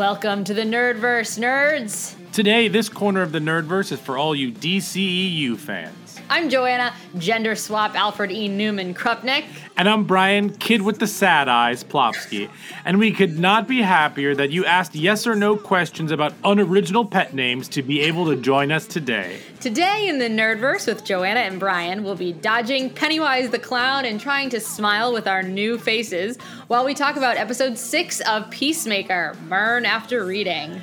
[0.00, 2.14] Welcome to the Nerdverse, nerds.
[2.32, 6.20] Today, this corner of the Nerdverse is for all you DCEU fans.
[6.30, 8.48] I'm Joanna, gender swap Alfred E.
[8.48, 9.46] Neuman Krupnik.
[9.76, 12.48] And I'm Brian, kid with the sad eyes, Plopsky.
[12.84, 17.04] And we could not be happier that you asked yes or no questions about unoriginal
[17.04, 19.40] pet names to be able to join us today.
[19.58, 24.20] Today in the Nerdverse with Joanna and Brian, we'll be dodging Pennywise the Clown and
[24.20, 26.36] trying to smile with our new faces
[26.68, 30.80] while we talk about episode 6 of Peacemaker, Burn After Reading.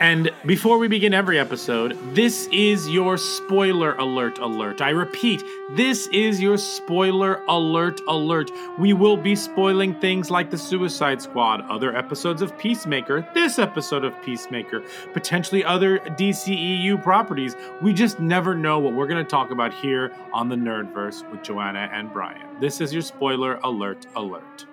[0.00, 4.80] And before we begin every episode, this is your spoiler alert alert.
[4.80, 8.52] I repeat, this is your spoiler alert alert.
[8.78, 14.04] We will be spoiling things like the Suicide Squad, other episodes of Peacemaker, this episode
[14.04, 17.56] of Peacemaker, potentially other DCEU properties.
[17.82, 21.42] We just never know what we're going to talk about here on the Nerdverse with
[21.42, 22.60] Joanna and Brian.
[22.60, 24.66] This is your spoiler alert alert.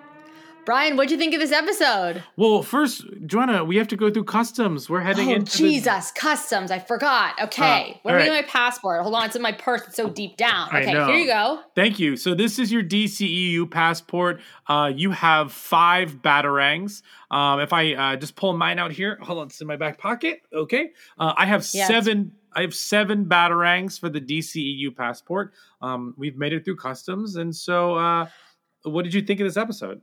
[0.66, 2.24] Brian, what'd you think of this episode?
[2.36, 4.90] Well, first, Joanna, we have to go through customs.
[4.90, 6.72] We're heading Oh, into the- Jesus, customs.
[6.72, 7.40] I forgot.
[7.40, 8.00] Okay.
[8.04, 8.28] Uh, are right.
[8.28, 9.00] my passport?
[9.02, 9.82] Hold on, it's in my purse.
[9.86, 10.68] It's so deep down.
[10.70, 11.60] Okay, here you go.
[11.76, 12.16] Thank you.
[12.16, 14.40] So this is your DCEU passport.
[14.66, 17.02] Uh, you have five batarangs.
[17.30, 19.98] Um, if I uh, just pull mine out here, hold on, it's in my back
[19.98, 20.42] pocket.
[20.52, 20.90] Okay.
[21.16, 22.32] Uh, I have seven.
[22.52, 25.52] I have seven batarangs for the DCEU passport.
[25.80, 28.26] Um, we've made it through customs, and so uh,
[28.82, 30.00] what did you think of this episode?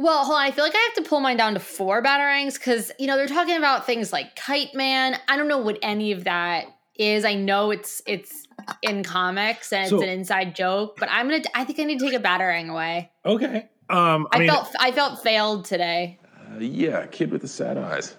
[0.00, 0.44] Well, hold on.
[0.46, 3.18] I feel like I have to pull mine down to four batarangs because you know
[3.18, 5.18] they're talking about things like Kite Man.
[5.28, 7.26] I don't know what any of that is.
[7.26, 8.46] I know it's it's
[8.80, 11.44] in comics and it's an inside joke, but I'm gonna.
[11.54, 13.10] I think I need to take a batarang away.
[13.26, 13.68] Okay.
[13.90, 16.18] Um, I, I, mean, felt I felt failed today.
[16.50, 18.16] Uh, yeah, kid with the sad eyes.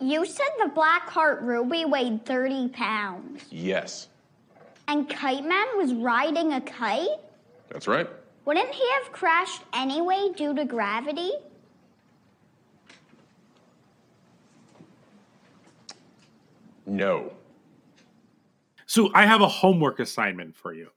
[0.00, 3.46] You said the Black Heart Ruby weighed 30 pounds.
[3.50, 4.06] Yes,
[4.86, 7.08] And Kite Man was riding a kite?
[7.68, 8.08] that's right.
[8.46, 11.32] Wouldn't he have crashed anyway due to gravity?
[16.86, 17.32] No.
[18.86, 20.90] so I have a homework assignment for you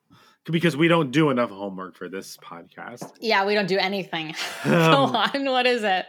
[0.45, 3.11] because we don't do enough homework for this podcast.
[3.19, 4.35] Yeah, we don't do anything.
[4.63, 5.45] Go Um, on.
[5.45, 6.05] What is it?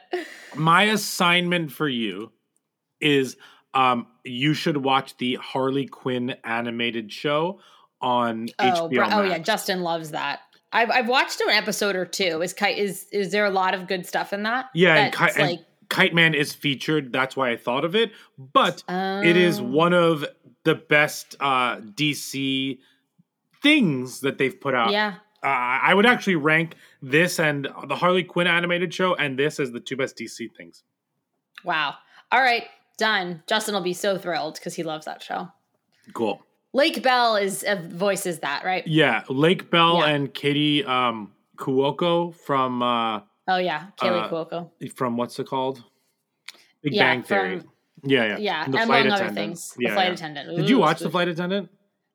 [0.55, 2.31] my assignment for you
[3.01, 3.37] is
[3.73, 7.61] um you should watch the Harley Quinn animated show
[8.03, 10.41] on Oh, HBO bro- oh yeah, Justin loves that.
[10.73, 12.43] I've I've watched an episode or two.
[12.43, 14.67] Is Kite is is there a lot of good stuff in that?
[14.75, 17.13] yeah, and, Kite, and like Kite Man is featured.
[17.13, 18.13] That's why I thought of it.
[18.39, 19.65] But it is Oh.
[19.65, 20.25] one of
[20.65, 22.79] the best uh DC
[23.63, 24.93] things that they've put out.
[24.93, 25.15] yeah.
[25.43, 29.73] Uh, I would actually rank this and the Harley Quinn animated show and this as
[29.73, 30.83] the two best DC things.
[31.65, 31.95] Wow.
[32.31, 32.65] All right,
[32.99, 33.43] done.
[33.47, 35.49] Justin will be so thrilled because he loves that show.
[36.13, 36.45] Cool.
[36.73, 38.87] Lake Bell is uh, voices that right?
[38.87, 40.07] Yeah, Lake Bell Yeah.
[40.15, 44.71] and Katie um Cuoco from uh Oh yeah, Kaylee Uh, Cuoco.
[44.95, 45.83] from what's it called?
[46.83, 47.59] Big Yeah, Bang Theory.
[47.61, 47.71] from-
[48.05, 49.37] yeah, yeah, Yeah, And the among flight other attendant.
[49.37, 49.75] things.
[49.77, 50.13] The Yeah, flight yeah.
[50.15, 50.57] attendant.
[50.57, 51.69] Did you Ooh, watch the flight attendant?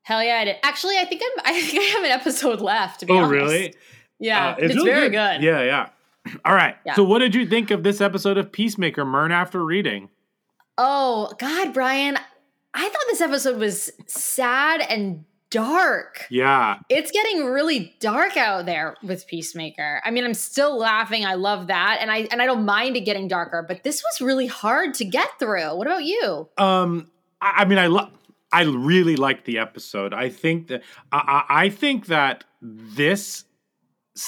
[0.03, 0.55] Hell yeah, I did.
[0.63, 1.41] Actually, I think I'm.
[1.55, 3.01] I think I have an episode left.
[3.01, 3.31] To be Oh, honest.
[3.31, 3.73] really?
[4.19, 5.43] Yeah, Uh, it's, really very good.
[5.43, 5.89] Yeah, yeah.
[6.45, 6.75] All right.
[6.85, 6.93] Yeah.
[6.95, 9.03] So, what did you think of this episode of Peacemaker?
[9.05, 10.09] Murn after reading.
[10.77, 12.17] Oh God, Brian,
[12.75, 16.27] I thought this episode was sad and dark.
[16.29, 20.01] Yeah, It's getting really dark out there with Peacemaker.
[20.03, 21.25] I mean, I'm still laughing.
[21.25, 23.63] I love that, and I and I don't mind it getting darker.
[23.65, 25.75] But this was really hard to get through.
[25.77, 26.49] What about you?
[26.57, 27.09] Um,
[27.39, 28.11] I, I mean, I love.
[28.51, 30.13] I really liked the episode.
[30.13, 33.45] I think that I, I I think that this.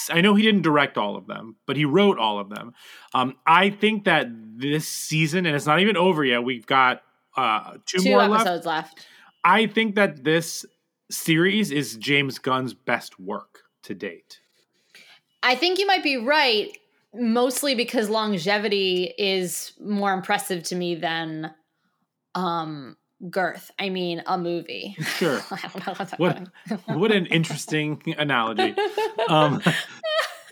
[0.10, 2.74] I know he didn't direct all of them, but he wrote all of them.
[3.14, 4.28] Um, I think that
[4.58, 6.44] this season, and it's not even over yet.
[6.44, 7.02] We've got
[7.38, 8.96] uh, two, Two more episodes left.
[8.98, 9.08] left.
[9.44, 10.66] I think that this
[11.10, 14.42] series is James Gunn's best work to date.
[15.44, 16.76] I think you might be right,
[17.14, 21.54] mostly because longevity is more impressive to me than
[22.36, 22.98] um
[23.30, 23.72] girth.
[23.80, 24.96] I mean, a movie.
[25.00, 25.40] Sure.
[25.52, 26.50] I don't know what's What
[26.98, 28.76] what an interesting analogy.
[29.30, 29.62] Um,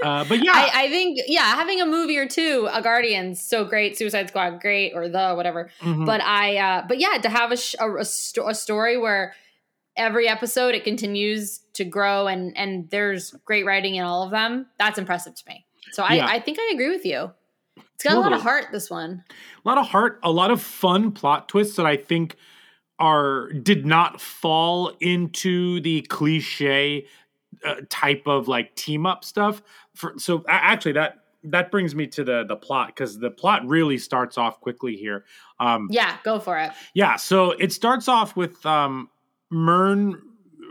[0.04, 3.64] uh, but yeah, I, I think, yeah, having a movie or two, a Guardians, so
[3.66, 5.70] great, Suicide Squad, great, or the whatever.
[5.82, 6.06] mhm.
[6.06, 9.34] But I, uh, but yeah, to have a, sh- a, a, sto- a story where
[9.98, 14.66] every episode it continues to grow and and there's great writing in all of them.
[14.78, 15.66] That's impressive to me.
[15.94, 16.28] So I, Yeah.
[16.28, 17.32] I think I agree with you.
[17.94, 18.68] It's got a lot of heart.
[18.74, 19.24] This one.
[19.64, 22.36] a lot of heart, a lot of fun plot twists that I think
[23.00, 27.06] are did not fall into the cliche
[27.66, 29.62] uh, type of like team up stuff.
[29.96, 33.98] For so actually that that brings me to the the plot because the plot really
[33.98, 35.26] starts off quickly here.
[35.60, 36.72] Um, Yeah, go for it.
[36.94, 39.10] yeah, so it starts off with um,
[39.50, 40.22] Murn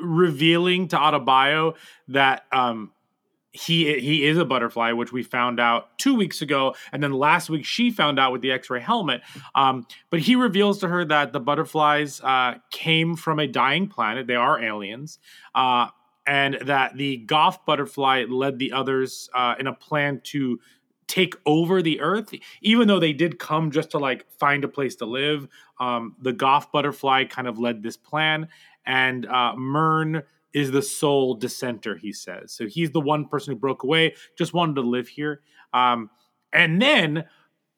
[0.03, 1.77] revealing to Adebayo
[2.09, 2.91] that um,
[3.53, 7.49] he he is a butterfly, which we found out two weeks ago, and then last
[7.49, 9.23] week she found out with the X-ray helmet.
[9.55, 14.27] Um, but he reveals to her that the butterflies uh, came from a dying planet;
[14.27, 15.21] they are aliens,
[15.55, 15.87] uh,
[16.27, 20.59] and that the Goff butterfly led the others uh, in a plan to
[21.07, 22.33] take over the Earth.
[22.63, 25.47] Even though they did come just to like find a place to live,
[25.81, 28.49] um, the Goff butterfly kind of led this plan,
[28.87, 30.23] and uh, Murn
[30.55, 32.53] is the sole dissenter, he says.
[32.53, 35.41] So he's the one person who broke away, just wanted to live here.
[35.73, 36.11] Um,
[36.53, 37.25] and then,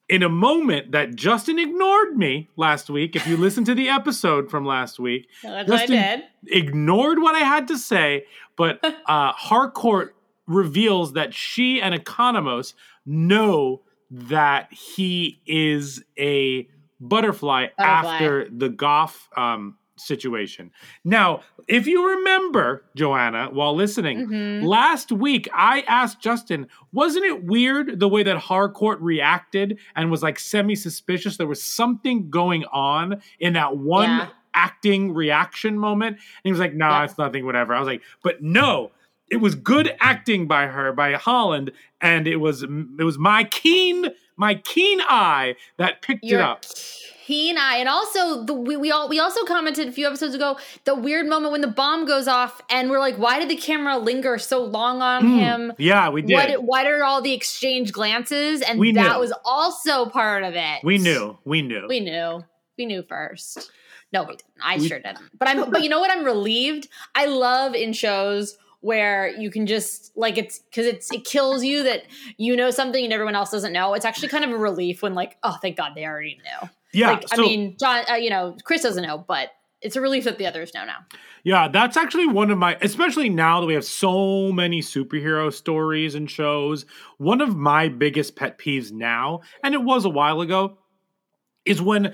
[0.09, 4.49] in a moment that Justin ignored me last week, if you listen to the episode
[4.49, 6.23] from last week, Justin what I did.
[6.47, 8.25] ignored what I had to say,
[8.55, 10.15] but uh, Harcourt
[10.47, 12.73] reveals that she and Economos
[13.05, 16.67] know that he is a
[16.99, 18.13] butterfly, Butterfly.
[18.13, 20.71] after the Goff um, situation.
[21.03, 24.63] Now, if you remember, Joanna, while listening, Mhm.
[24.63, 30.23] last week I asked Justin, wasn't it weird the way that Harcourt reacted and was
[30.23, 31.37] like semi suspicious?
[31.37, 34.27] There was something going on in that one Yeah.
[34.53, 36.15] acting reaction moment.
[36.17, 37.03] And he was like, no, Yeah.
[37.03, 37.73] it's nothing, whatever.
[37.73, 38.91] I was like, but no.
[39.29, 44.05] It was good acting by her, by Holland, and it was it was my keen
[44.37, 46.65] my keen eye that picked Your it up.
[47.25, 50.57] keen eye, and also the we, we all we also commented a few episodes ago
[50.85, 53.97] the weird moment when the bomb goes off, and we're like, why did the camera
[53.97, 55.73] linger so long on Mm, him?
[55.77, 56.33] Yeah, we did.
[56.33, 56.63] What?
[56.63, 58.61] Why did all the exchange glances?
[58.61, 59.19] And We that knew.
[59.19, 60.79] was also part of it.
[60.83, 61.37] we knew.
[61.43, 61.85] We knew.
[61.89, 62.43] We knew.
[62.77, 63.71] We knew first.
[64.13, 64.43] No, we didn't.
[64.63, 65.19] I We- sure didn't.
[65.37, 65.69] But I'm.
[65.71, 66.11] But you know what?
[66.11, 66.87] I'm relieved.
[67.13, 68.57] I love in shows
[68.87, 72.03] where you can just like it's because it's it kills you that
[72.37, 73.93] you know something and everyone else doesn't know.
[73.93, 76.69] It's actually kind of a relief when like, oh, thank God they already knew.
[76.93, 77.11] yeah.
[77.11, 79.49] like, so, I mean, John, uh, you know, Chris doesn't know, but
[79.81, 80.99] it's a relief that the others know now.
[81.43, 86.15] Yeah, that's actually one of my, especially now that we have so many superhero stories
[86.15, 86.85] and shows.
[87.17, 90.77] One of my biggest pet peeves now, and it was a while ago,
[91.65, 92.13] is when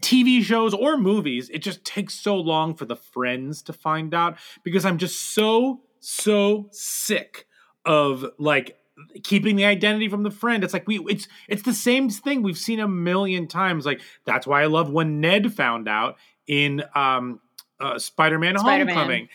[0.00, 4.36] TV shows or movies, it just takes so long for the friends to find out
[4.62, 7.46] because I'm just so, so sick
[7.84, 8.76] of like
[9.22, 10.64] keeping the identity from the friend.
[10.64, 13.86] It's like we it's it's the same thing we've seen a million times.
[13.86, 16.16] Like that's why I love when Ned found out
[16.46, 17.40] in um
[17.78, 18.94] uh, Spider-Man, Spider-Man.
[18.94, 19.28] Homecoming.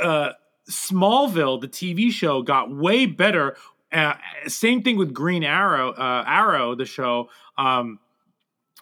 [0.00, 0.30] Uh
[0.70, 3.56] Smallville, the TV show, got way better.
[3.92, 4.14] Uh,
[4.46, 7.28] same thing with Green Arrow, uh, Arrow, the show.
[7.58, 7.98] Um,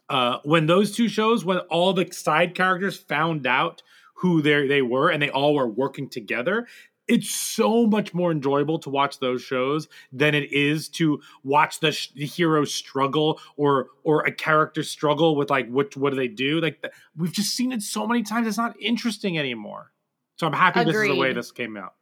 [0.08, 3.82] uh, when those two shows, when all the side characters found out
[4.14, 6.66] who they they were and they all were working together,
[7.08, 11.90] it's so much more enjoyable to watch those shows than it is to watch the,
[11.90, 16.28] sh- the hero struggle or or a character struggle with like what what do they
[16.28, 16.60] do?
[16.60, 18.46] Like th- we've just seen it so many times.
[18.46, 19.92] It's not interesting anymore.
[20.36, 21.94] So I'm happy this is the way this came out.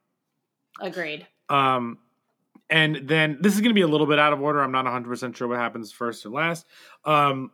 [0.80, 1.26] Agreed.
[1.48, 1.98] Um,
[2.68, 4.60] and then this is going to be a little bit out of order.
[4.60, 6.66] I'm not 100% sure what happens first or last.
[7.04, 7.52] Um,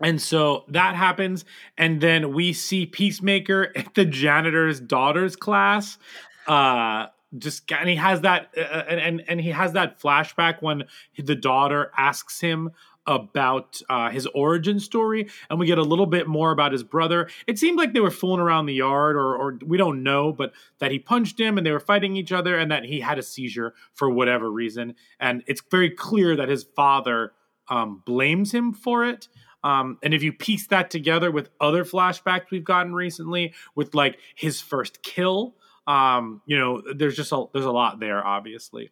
[0.00, 1.44] and so that happens.
[1.76, 5.98] And then we see Peacemaker at the janitor's daughter's class.
[6.46, 7.06] Uh,
[7.38, 10.84] just and he has that uh, and, and and he has that flashback when
[11.16, 12.70] the daughter asks him
[13.06, 17.28] about uh, his origin story, and we get a little bit more about his brother.
[17.46, 20.52] It seemed like they were fooling around the yard, or, or we don't know, but
[20.78, 23.22] that he punched him and they were fighting each other, and that he had a
[23.22, 24.94] seizure for whatever reason.
[25.18, 27.32] And it's very clear that his father
[27.68, 29.28] um, blames him for it.
[29.62, 34.18] Um, and if you piece that together with other flashbacks we've gotten recently, with like
[34.34, 35.54] his first kill,
[35.86, 38.90] um, you know, there's just a there's a lot there, obviously.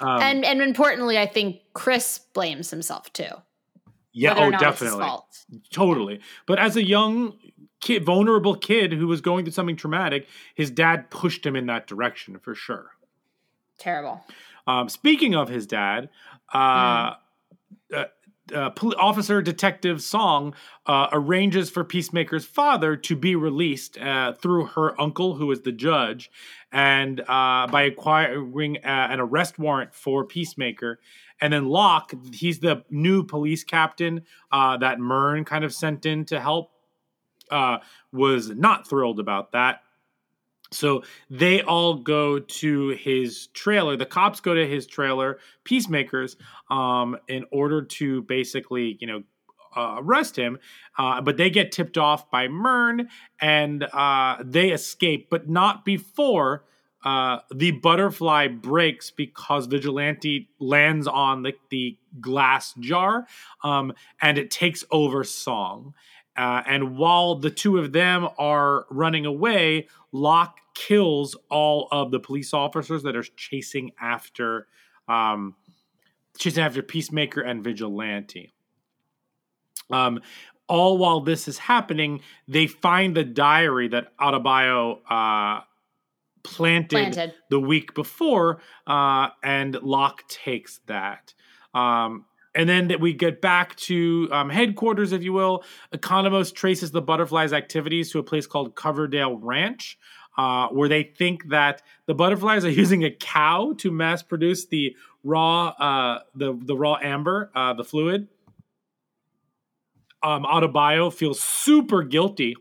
[0.00, 3.24] Um, and and importantly, I think Chris blames himself too.
[4.12, 5.60] yeah, oh, not it's his definitely.
[5.70, 6.20] Totally.
[6.46, 7.34] But as a young
[7.80, 11.86] kid, vulnerable kid who was going through something traumatic, his dad pushed him in that
[11.86, 12.90] direction for sure.
[13.78, 14.24] Terrible.
[14.66, 16.08] Um, speaking of his dad,
[16.52, 17.14] uh,
[17.94, 18.04] uh,
[18.54, 20.54] uh, Officer Detective Song
[20.86, 25.72] uh, arranges for Peacemaker's father to be released uh, through her uncle, who is the
[25.72, 26.30] judge,
[26.72, 31.00] and uh, by acquiring uh, an arrest warrant for Peacemaker.
[31.40, 36.24] And then Locke, he's the new police captain uh, that Murn kind of sent in
[36.26, 36.70] to help,
[38.12, 39.80] was not thrilled about that.
[40.76, 43.96] So they all go to his trailer.
[43.96, 46.36] The cops go to his trailer, peacemakers,
[46.70, 49.22] um, in order to basically, you know,
[49.76, 50.58] uh, arrest him.
[50.96, 53.08] Uh, but they get tipped off by Murn
[53.40, 56.64] and uh, they escape, but not before
[57.04, 63.26] uh, the butterfly breaks because Vigilante lands on the, the glass jar
[63.62, 65.94] um, and it takes over Song.
[66.36, 72.20] Uh, and while the two of them are running away, Locke kills all of the
[72.20, 74.66] police officers that are chasing after
[75.08, 75.54] um,
[76.36, 78.52] chasing after Peacemaker and Vigilante.
[79.90, 80.20] Um,
[80.68, 85.60] all while this is happening, they find the diary that Adebayo uh,
[86.42, 87.34] planted, Planted.
[87.50, 91.34] the week before, uh, and Locke takes that.
[91.72, 92.26] Um,
[92.56, 95.62] and then that we get back to um, headquarters, if you will.
[95.94, 99.98] Economos traces the butterflies' activities to a place called Coverdale Ranch,
[100.38, 104.96] uh, where they think that the butterflies are using a cow to mass produce the
[105.22, 108.26] raw, uh, the the raw amber, uh, the fluid.
[110.22, 112.56] Um, Adebayo feels super guilty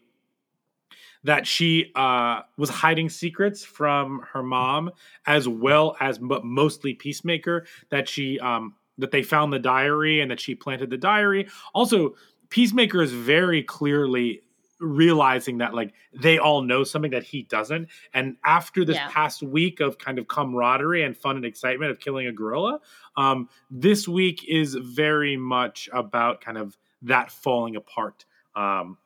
[1.24, 4.92] that she uh, was hiding secrets from her mom,
[5.26, 7.66] as well as but mostly Peacemaker.
[7.90, 11.48] That she um, that they found the diary and that she planted the diary.
[11.74, 12.16] Also,
[12.50, 14.42] Peacemaker is very clearly
[14.80, 19.08] realizing that like they all know something that he doesn't and after this Yeah.
[19.10, 22.82] past week of kind of camaraderie and fun and excitement of killing a gorilla
[23.16, 28.98] um this week is very much about kind of that falling apart um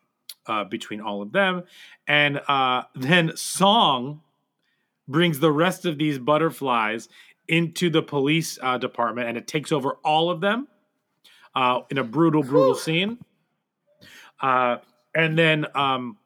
[0.48, 1.62] uh, between all of them
[2.08, 4.22] and uh then song
[5.08, 7.10] brings the rest of these butterflies
[7.50, 10.68] into the police uh, department and it takes over all of them
[11.56, 13.18] uh, in a brutal, brutal scene.
[14.40, 14.78] Uh,
[15.14, 16.18] and then um,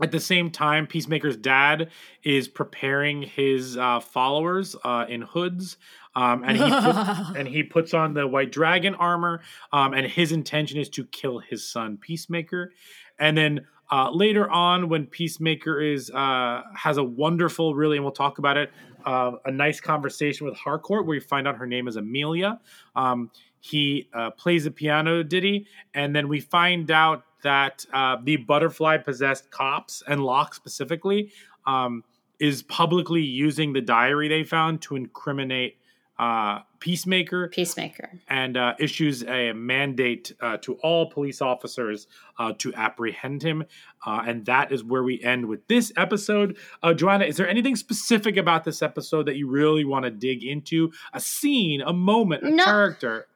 [0.00, 1.90] at the same time, Peacemaker's dad
[2.22, 5.76] is preparing his uh, followers uh, in hoods.
[6.14, 6.98] Um, and he puts,
[7.36, 9.40] and he puts on the white dragon armor,
[9.72, 12.72] um, and his intention is to kill his son Peacemaker.
[13.18, 18.10] And then uh, later on, when Peacemaker is uh, has a wonderful, really, and we'll
[18.10, 18.70] talk about it,
[19.04, 22.58] uh, a nice conversation with Harcourt, where we find out her name is Amelia.
[22.96, 23.30] Um,
[23.60, 28.96] he uh, plays a piano ditty, and then we find out that uh, the butterfly
[28.96, 31.30] possessed cops and Locke specifically
[31.66, 32.02] um,
[32.40, 35.76] is publicly using the diary they found to incriminate
[36.18, 38.10] uh, Peacemaker Peacemaker.
[38.28, 42.06] and uh, issues a mandate uh, to all police officers
[42.38, 43.64] uh, to apprehend him.
[44.06, 46.56] Uh, and that is where we end with this episode.
[46.82, 50.44] Uh, Joanna, is there anything specific about this episode that you really want to dig
[50.44, 50.92] into?
[51.12, 52.64] A scene, a moment, a No.
[52.64, 53.26] character?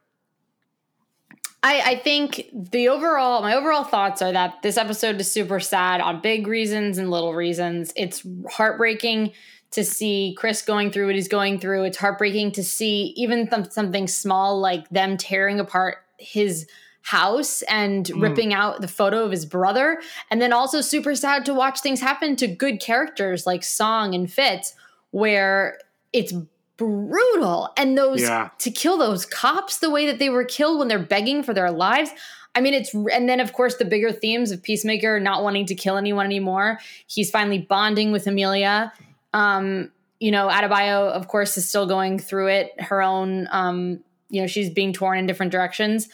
[1.62, 6.00] I, I think the overall my overall thoughts are that this episode is super sad
[6.00, 7.92] on big reasons and little reasons.
[7.96, 9.32] It's heartbreaking
[9.76, 11.84] to see Chris going through what he's going through.
[11.84, 16.66] It's heartbreaking to see even th- something small like them tearing apart his
[17.02, 18.22] house and mm.
[18.22, 20.00] ripping out the photo of his brother.
[20.30, 24.32] And then also super sad to watch things happen to good characters like Song and
[24.32, 24.74] Fitz,
[25.10, 25.78] where
[26.14, 26.32] it's
[26.78, 27.68] brutal.
[27.76, 28.48] And those Yeah.
[28.60, 31.70] to kill those cops the way that they were killed when they're begging for their
[31.70, 32.12] lives.
[32.54, 35.74] I mean, it's and then of course the bigger themes of Peacemaker not wanting to
[35.74, 36.78] kill anyone anymore.
[37.06, 38.94] He's finally bonding with Amelia.
[39.32, 42.80] Um, you know, Adebayo, of course, is still going through it.
[42.80, 46.08] Her own, um, you know, she's being torn in different directions.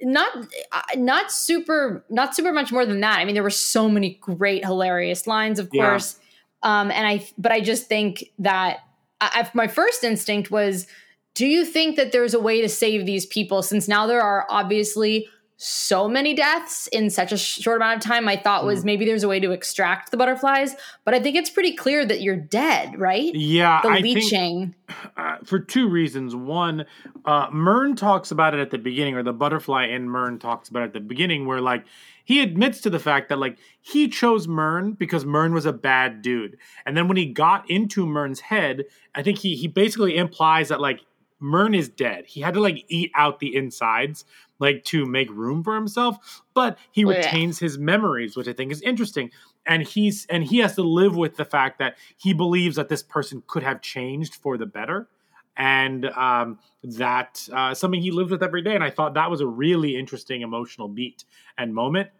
[0.00, 0.28] Not,
[0.72, 3.18] uh, not super, not super much more than that.
[3.18, 5.90] I mean, there were so many great, hilarious lines, of Yeah.
[5.90, 6.18] course.
[6.62, 8.78] Um, and I, but I just think that
[9.20, 10.86] I, I, my first instinct was,
[11.34, 14.46] do you think that there's a way to save these people since now there are
[14.50, 15.26] obviously
[15.62, 18.24] so many deaths in such a short amount of time?
[18.24, 21.50] My thought was maybe there's a way to extract the butterflies, but I think it's
[21.50, 23.32] pretty clear that you're dead, right?
[23.32, 24.74] Yeah, The I think leeching.
[25.16, 26.34] uh, for two reasons.
[26.34, 26.84] One,
[27.24, 30.82] uh, Murn talks about it at the beginning, or the butterfly in Murn talks about
[30.82, 31.84] it at the beginning, where like
[32.24, 36.22] he admits to the fact that like he chose Murn because Murn was a bad
[36.22, 40.68] dude, and then when he got into Murn's head, I think he he basically implies
[40.70, 41.00] that like
[41.38, 42.24] Murn is dead.
[42.26, 44.24] He had to like eat out the insides
[44.58, 47.16] like to make room for himself, but he Blech.
[47.16, 49.30] retains his memories, which I think is interesting.
[49.66, 53.02] And he's and he has to live with the fact that he believes that this
[53.02, 55.08] person could have changed for the better,
[55.56, 58.74] and um, that uh, something he lives with every day.
[58.74, 61.24] And I thought that was a really interesting emotional beat
[61.58, 62.10] and moment.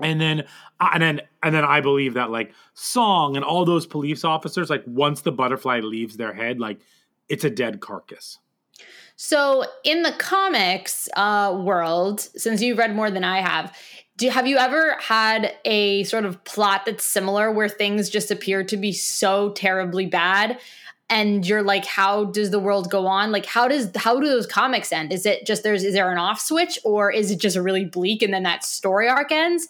[0.00, 0.44] And then,
[0.80, 4.70] uh, and then, and then, I believe that like Song and all those police officers,
[4.70, 6.80] like once the butterfly leaves their head, like
[7.28, 8.38] it's a dead carcass.
[9.16, 13.72] So in the comics uh, world, since you've read more than I have,
[14.16, 18.62] do have you ever had a sort of plot that's similar where things just appear
[18.64, 20.58] to be so terribly bad
[21.10, 23.32] and you're like how does the world go on?
[23.32, 25.12] Like how does how do those comics end?
[25.12, 27.84] Is it just there's is there an off switch or is it just a really
[27.84, 29.68] bleak and then that story arc ends?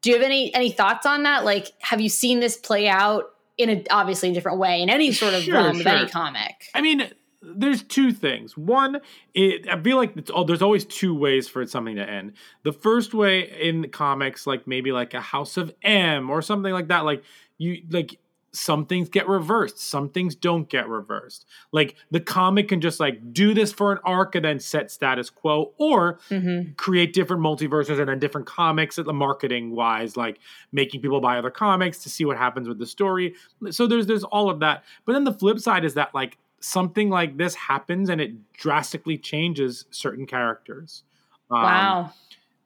[0.00, 1.44] Do you have any any thoughts on that?
[1.44, 3.24] Like have you seen this play out
[3.58, 6.68] in a obviously a different way in any sort of Sure, realm of any comic?
[6.74, 7.10] I mean,
[7.42, 8.56] there's two things.
[8.56, 9.00] One,
[9.34, 12.34] it, I feel like it's, oh, there's always two ways for something to end.
[12.62, 16.88] The first way in comics, like maybe like a House of M or something like
[16.88, 17.22] that, like
[17.58, 18.18] you like
[18.54, 21.46] some things get reversed, some things don't get reversed.
[21.72, 25.30] Like the comic can just like do this for an arc and then set status
[25.30, 26.72] quo, or mm-hmm.
[26.72, 30.38] create different multiverses and then different comics uh, at the marketing wise, like
[30.70, 33.34] making people buy other comics to see what happens with the story.
[33.70, 34.84] So there's there's all of that.
[35.06, 39.18] But then the flip side is that like something like this happens and it drastically
[39.18, 41.02] changes certain characters.
[41.50, 42.12] Um, wow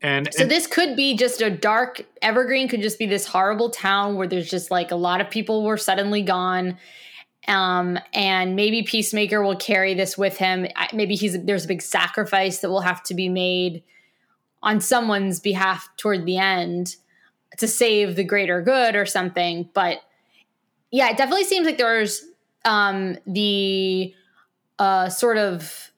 [0.03, 3.71] And, So and- this could be just a dark evergreen could just be this horrible
[3.71, 6.76] town where there's just like a lot of people were suddenly gone.
[7.49, 10.67] Um, and maybe Peacemaker will carry this with him.
[10.93, 13.83] Maybe he's there's a big sacrifice that will have to be made
[14.62, 16.97] on someone's behalf toward the end
[17.59, 19.71] to save the greater good or something.
[19.75, 20.03] But
[20.91, 22.23] yeah, it definitely seems like there's
[22.66, 24.14] um the
[24.78, 25.90] uh sort of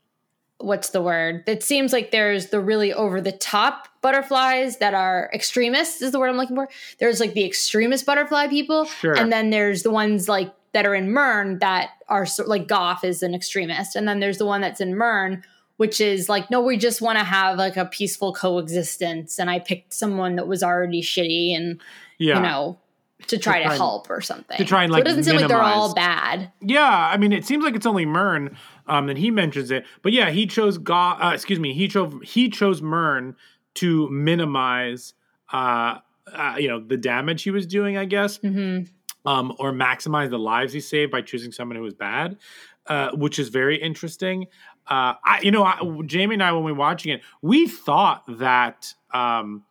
[0.60, 1.44] what's the word?
[1.46, 6.18] It seems like there's the really over the top butterflies that are extremists is the
[6.18, 6.68] word I'm looking for.
[6.98, 9.16] There's like the extremist butterfly people, Sure.
[9.16, 13.04] and then there's the ones like that are in Murn that are so, like Goff
[13.04, 15.42] is an extremist, and then there's the one that's in Murn,
[15.76, 19.60] which is like no, we just want to have like a peaceful coexistence, and I
[19.60, 21.80] picked someone that was already shitty and
[22.18, 22.36] yeah.
[22.36, 22.78] you know
[23.26, 24.56] to try to, try and- help or something.
[24.56, 26.52] to try and, so like, it doesn't seem like they're all bad.
[26.60, 28.56] Yeah, I mean, it seems like it's only Murn
[28.86, 32.14] um, that he mentions it, but yeah, he chose Go- uh, excuse me, he chose
[32.22, 33.34] he chose Murn
[33.74, 35.14] to minimize,
[35.52, 35.98] uh,
[36.32, 38.80] uh, you know, the damage he was doing, I guess, hmm
[39.24, 42.38] um, or maximize the lives he saved by choosing someone who was bad,
[42.86, 44.46] uh, which is very interesting.
[44.86, 48.24] Uh, I, you know, I, Jamie and I, when we were watching it, we thought
[48.38, 49.64] that um,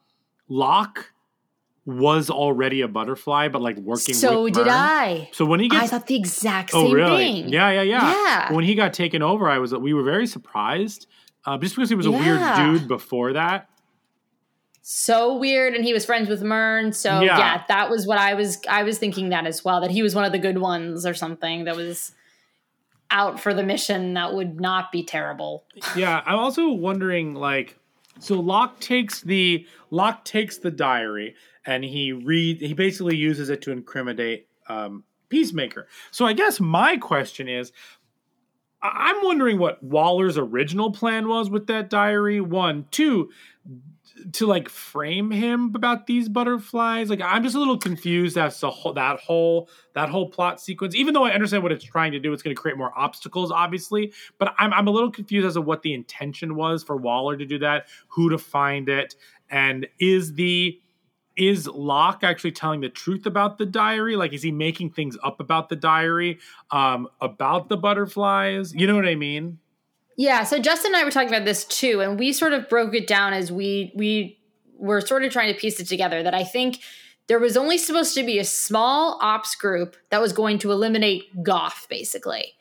[0.48, 1.12] Locke
[1.88, 4.14] was already a butterfly, but like working.
[4.14, 4.68] So did Murn.
[4.70, 5.30] I.
[5.32, 7.18] So when he gets I thought the exact same Oh, really?
[7.44, 7.48] thing.
[7.50, 8.12] Yeah, yeah, yeah.
[8.12, 8.54] Yeah.
[8.54, 11.08] When he got taken over, I was we were very surprised,
[11.46, 12.62] uh, just because he was a Yeah.
[12.62, 13.70] weird dude before that.
[14.90, 17.38] so weird and he was friends with Murn so Yeah.
[17.38, 17.64] yeah.
[17.68, 20.24] that was what I was I was thinking that as well that he was one
[20.24, 22.14] of the good ones or something that was
[23.12, 27.78] out for the mission that would not be terrible Yeah, I'm also wondering, like,
[28.20, 31.36] so Locke takes the Locke takes the diary
[31.68, 35.88] and he read he basically uses it to incriminate um, Peacemaker.
[36.10, 37.72] So I guess my question is,
[38.82, 42.40] I'm wondering what Waller's original plan was with that diary.
[42.40, 43.30] One, two,
[44.32, 47.10] to like frame him about these butterflies.
[47.10, 50.96] Like I'm just a little confused as to whole, that whole that whole plot sequence.
[50.96, 53.52] Even though I understand what it's trying to do, it's going to create more obstacles,
[53.52, 54.14] obviously.
[54.38, 57.46] But I'm I'm a little confused as to what the intention was for Waller to
[57.46, 59.16] do that, who to find it,
[59.50, 60.80] and is the
[61.38, 64.16] is Locke actually telling the truth about the diary?
[64.16, 66.40] Like, is he making things up about the diary,
[66.72, 68.74] um, about the butterflies?
[68.74, 69.60] You know what I mean?
[70.18, 72.94] yeah so Justin and I were talking about this too and we sort of broke
[72.94, 74.38] it down as we we
[74.78, 76.80] were sort of trying to piece it together that I think
[77.28, 81.44] there was only supposed to be a small ops group that was going to eliminate
[81.44, 82.54] Goff basically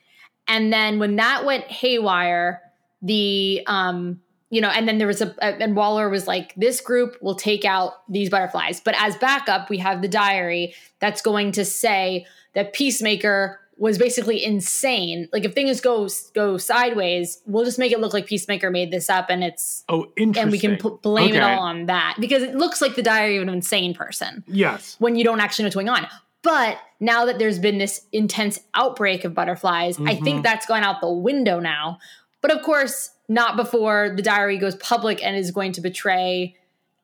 [0.47, 2.63] and then when that went haywire
[3.03, 7.17] the um you know and then there was a and waller was like this group
[7.21, 11.65] will take out these butterflies but as backup we have the diary that's going to
[11.65, 17.93] say that peacemaker was basically insane like if things go go sideways we'll just make
[17.93, 20.43] it look like peacemaker made this up and it's Oh, interesting.
[20.45, 23.37] and we can p- blame it all on that because it looks like the diary
[23.37, 24.97] of an insane person Yes.
[24.99, 26.07] when you don't actually know what's going on.
[26.43, 30.25] But now that there's been this intense outbreak of butterflies, I Mm-hmm.
[30.25, 31.99] think that's gone out the window now.
[32.47, 36.55] But of course, not before the diary goes public and is going to betray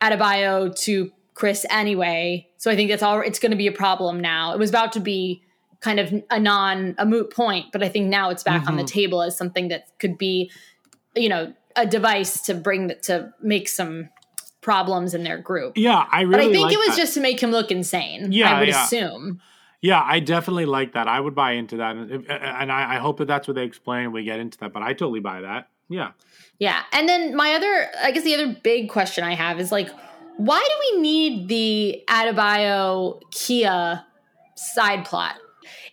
[0.00, 2.48] Adebayo to Chris anyway.
[2.58, 3.20] So I think that's all.
[3.20, 4.52] It's going to be a problem now.
[4.52, 5.42] It was about to be
[5.80, 8.84] kind of a non a moot point, but I think now it's back on the
[8.84, 8.86] Mm-hmm.
[9.00, 10.48] table as something that could be,
[11.16, 14.10] you know, a device to bring that to make some
[14.60, 15.76] problems in their group.
[15.76, 16.30] Yeah, I really.
[16.30, 16.96] But I think like it was that.
[16.98, 18.30] just to make him look insane.
[18.30, 18.84] Yeah, I would yeah.
[18.84, 19.40] assume.
[19.82, 21.08] Yeah, I definitely like that.
[21.08, 24.04] I would buy into that, and, and I, I hope that that's what they explain.
[24.04, 25.68] and We get into that, but I totally buy that.
[25.88, 26.12] Yeah.
[26.58, 26.82] Yeah.
[26.92, 29.90] And then my other, I guess the other big question I have is like,
[30.36, 34.04] why do we need the Adebayo Keeya
[34.54, 35.34] side plot?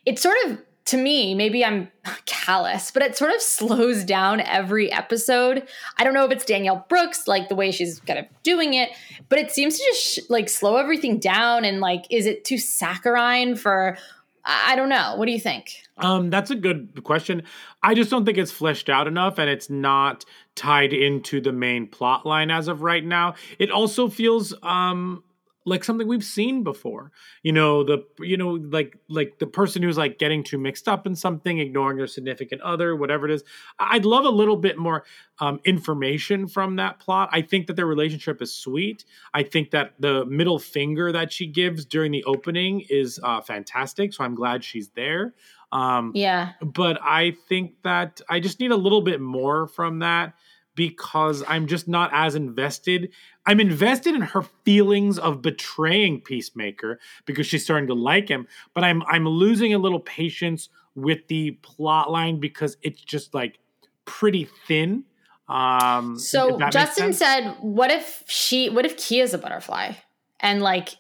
[0.06, 1.90] It sort of to me, maybe I'm
[2.26, 5.68] callous, but it sort of slows down every episode.
[5.98, 8.90] I don't know if it's Danielle Brooks, like the way she's kind of doing it,
[9.30, 11.64] but it seems to just sh- like slow everything down.
[11.64, 13.98] And like, is it too saccharine for?
[14.46, 15.14] I I don't know.
[15.16, 15.76] What do you think?
[15.98, 17.44] Um, that's a good question.
[17.84, 20.26] I just don't think it's fleshed out enough and it's not
[20.56, 23.36] tied into the main plot line as of right now.
[23.60, 25.24] It also feels um
[25.66, 27.12] like something we've seen before.
[27.44, 31.06] You know, the you know, like like the person who's like getting too mixed up
[31.06, 33.44] in something, ignoring their significant other, whatever it is.
[33.78, 35.04] I'd love a little bit more
[35.40, 37.30] um, information from that plot.
[37.32, 39.06] I think that their relationship is sweet.
[39.34, 44.14] I think that the middle finger that she gives during the opening is uh, fantastic.
[44.14, 45.34] So I'm glad she's there.
[45.72, 46.54] Um, Yeah.
[46.64, 50.34] but I think that I just need a little bit more from that
[50.80, 53.12] because I'm just not as invested.
[53.46, 58.86] I'm invested in her feelings of betraying Peacemaker because she's starting to like him, but
[58.86, 63.60] I'm I'm losing a little patience with the plot line because it's just like
[64.06, 65.04] pretty thin.
[65.50, 68.70] Um So Justin said, "What if she?
[68.70, 69.96] What if Keeya's a butterfly?"
[70.40, 70.96] And like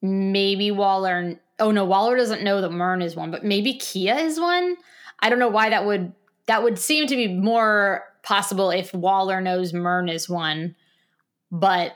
[0.00, 1.40] maybe Waller.
[1.60, 4.74] Oh no, Waller doesn't know that Murn is one, but maybe Keeya is one.
[5.20, 6.12] I don't know why that would
[6.46, 10.74] that would seem to be more possible if Waller knows Murn is one.
[11.50, 11.92] But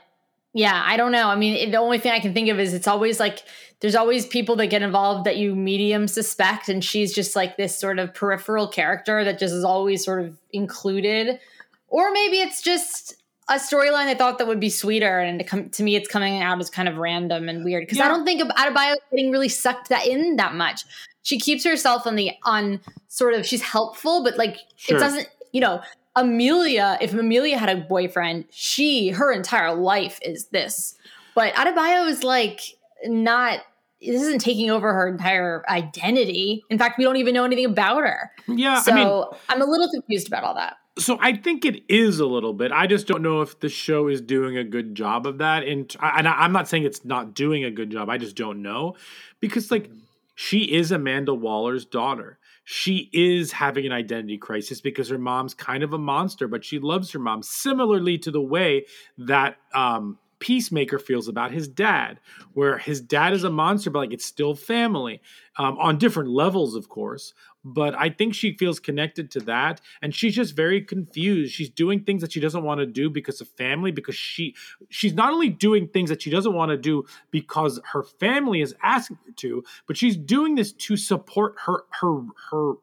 [0.53, 1.27] yeah, I don't know.
[1.27, 3.43] I mean, it- the only thing I can think of is it's always like
[3.79, 7.77] there's always people that get involved that you medium suspect, and she's just like this
[7.77, 11.39] sort of peripheral character that just is always sort of included.
[11.87, 13.15] Or maybe it's just
[13.49, 16.41] a storyline I thought that would be sweeter, and to, come, to me, it's coming
[16.41, 19.47] out as kind of random and weird because I don't think of Adebayo getting really
[19.47, 20.83] sucked that in that much.
[21.21, 24.97] She keeps herself on the on sort of she's helpful, but like Sure.
[24.97, 25.27] it doesn't.
[25.53, 25.81] You know,
[26.17, 26.97] Amelia.
[26.99, 30.95] If Amelia had a boyfriend, she her entire life is this.
[31.35, 32.61] But Adebayo is like
[33.05, 33.59] not.
[34.01, 36.63] This isn't taking over her entire identity.
[36.69, 38.31] In fact, we don't even know anything about her.
[38.47, 40.77] Yeah, So I mean I'm a little confused about all that.
[40.99, 42.71] So I think it is a little bit.
[42.71, 45.63] I just don't know if the show is doing a good job of that.
[45.63, 48.09] And and I'm not saying it's not doing a good job.
[48.09, 48.95] I just don't know
[49.39, 49.91] because like
[50.35, 52.39] she is Amanda Waller's daughter.
[52.69, 56.79] She is having an identity crisis because her mom's kind of a monster, but she
[56.79, 57.41] loves her mom.
[57.41, 62.19] Similarly to the way that um Peacemaker feels about his dad,
[62.53, 65.21] where his dad is a monster, but like it's still family
[65.57, 67.33] um, on different levels, of course.
[67.63, 71.53] But I think she feels connected to that, and she's just very confused.
[71.53, 74.55] She's doing things that she doesn't want to do because of family, because she
[74.89, 78.75] she's not only doing things that she doesn't want to do because her family is
[78.83, 82.21] asking her to, but she's doing this to support her her
[82.51, 82.73] her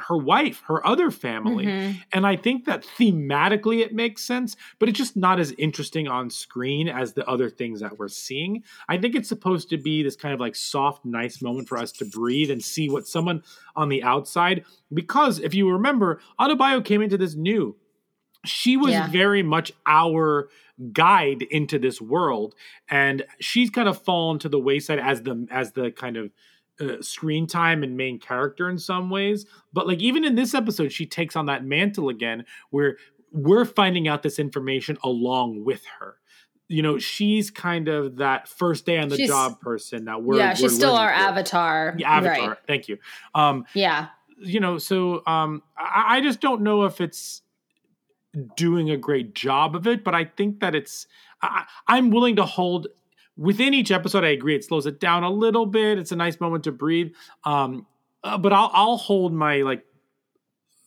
[0.00, 1.66] her wife, her other family.
[1.66, 2.02] Mhm.
[2.12, 6.30] And I think that thematically it makes sense, but it's just not as interesting on
[6.30, 8.62] screen as the other things that we're seeing.
[8.88, 11.92] I think it's supposed to be this kind of like soft, nice moment for us
[11.92, 13.42] to breathe and see what someone
[13.74, 17.76] on the outside, because if you remember, Adebayo came into this new.
[18.44, 19.10] She was Yeah.
[19.10, 20.48] very much our
[20.92, 22.54] guide into this world,
[22.88, 26.30] and she's kind of fallen to the wayside as the as the kind of
[26.80, 29.46] uh, screen time and main character in some ways.
[29.72, 32.96] But like even in this episode, she takes on that mantle again, where
[33.32, 36.16] we're finding out this information along with her.
[36.70, 40.36] You know, she's kind of that first day on the She's- job person that we're
[40.38, 41.24] yeah, we're she's still our through.
[41.26, 41.94] avatar.
[41.98, 42.48] Yeah, avatar.
[42.50, 42.58] Right.
[42.66, 42.98] Thank you.
[43.34, 44.08] Um, Yeah.
[44.38, 47.40] you know, so um, I, I just don't know if it's
[48.56, 51.06] doing a great job of it, but I think that it's.
[51.42, 52.88] I, I'm willing to hold
[53.38, 54.24] within each episode.
[54.24, 55.98] I agree, it slows it down a little bit.
[55.98, 57.12] It's a nice moment to breathe.
[57.44, 57.86] Um,
[58.24, 59.84] uh, but I'll I'll hold my like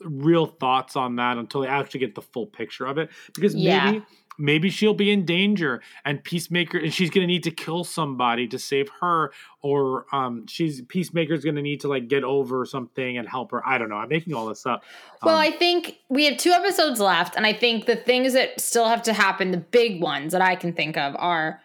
[0.02, 3.92] real thoughts on that until I actually get the full picture of it because Yeah.
[3.92, 4.06] maybe
[4.40, 8.48] maybe she'll be in danger and peacemaker and she's going to need to kill somebody
[8.48, 13.18] to save her or um she's peacemaker's going to need to like get over something
[13.20, 14.84] and help her i don't know i'm making all this up
[15.22, 18.60] Well, Um, I think we have two episodes left, and I think the things that
[18.60, 21.62] still have to happen, the big ones that I can think of, are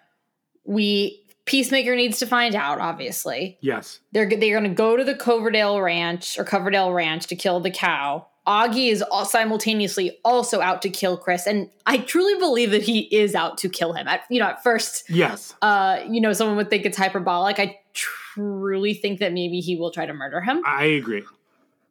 [0.67, 2.81] we Peacemaker needs to find out.
[2.81, 7.37] Obviously, yes they're they're going to go to the Coverdale Ranch or Coverdale Ranch to
[7.37, 8.27] kill the cow.
[8.47, 13.35] Augie is simultaneously also out to kill Chris, and I truly believe that he is
[13.35, 14.07] out to kill him.
[14.07, 17.59] At you know, at first, yes uh, you know, someone would think it's hyperbolic.
[17.59, 20.63] I truly think that maybe he will try to murder him.
[20.67, 21.23] i agree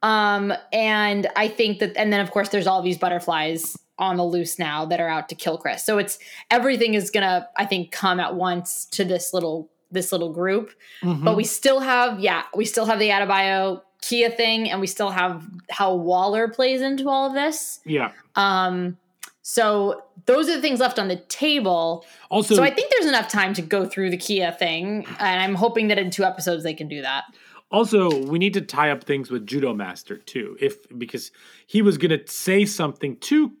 [0.02, 4.24] Um, and I think that, and then of course, there's all these butterflies on the
[4.24, 5.84] loose now that are out to kill Chris.
[5.84, 6.18] So it's
[6.50, 10.72] everything is gonna, I think, come at once to this little this little group.
[11.02, 11.24] Mhm.
[11.24, 15.10] But we still have, yeah, we still have the Adebayo Keeya thing, and we still
[15.10, 17.80] have how Waller plays into all of this.
[17.84, 18.98] yeah Um,
[19.42, 22.04] so those are the things left on the table.
[22.30, 25.54] also So I think there's enough time to go through the Keeya thing, and I'm
[25.54, 27.24] hoping that in two episodes they can do that.
[27.70, 31.30] Also, we need to tie up things with Judo Master too, if because
[31.66, 33.52] he was gonna say something to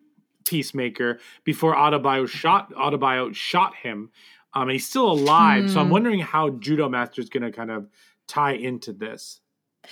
[0.46, 4.10] Peacemaker before Adebayo shot Adebayo shot him.
[4.54, 7.88] Um, and he's still alive, so I'm wondering how Judo Master is gonna kind of
[8.26, 9.40] tie into this.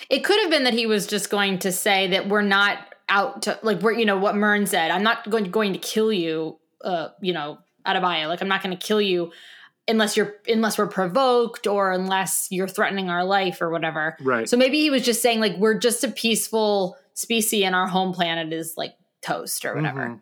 [0.08, 3.42] It could have been that he was just going to say that we're not out
[3.42, 4.90] to like we're you know what Murn said.
[4.90, 6.58] I'm not going going to kill you.
[6.82, 8.28] Uh, you know, Adebayo.
[8.28, 9.32] Like I'm not going to kill you
[9.86, 14.16] unless you're unless we're provoked or unless you're threatening our life or whatever.
[14.20, 14.48] Right.
[14.48, 18.12] So maybe he was just saying like we're just a peaceful species and our home
[18.12, 20.00] planet is like toast or whatever.
[20.08, 20.20] Mhm.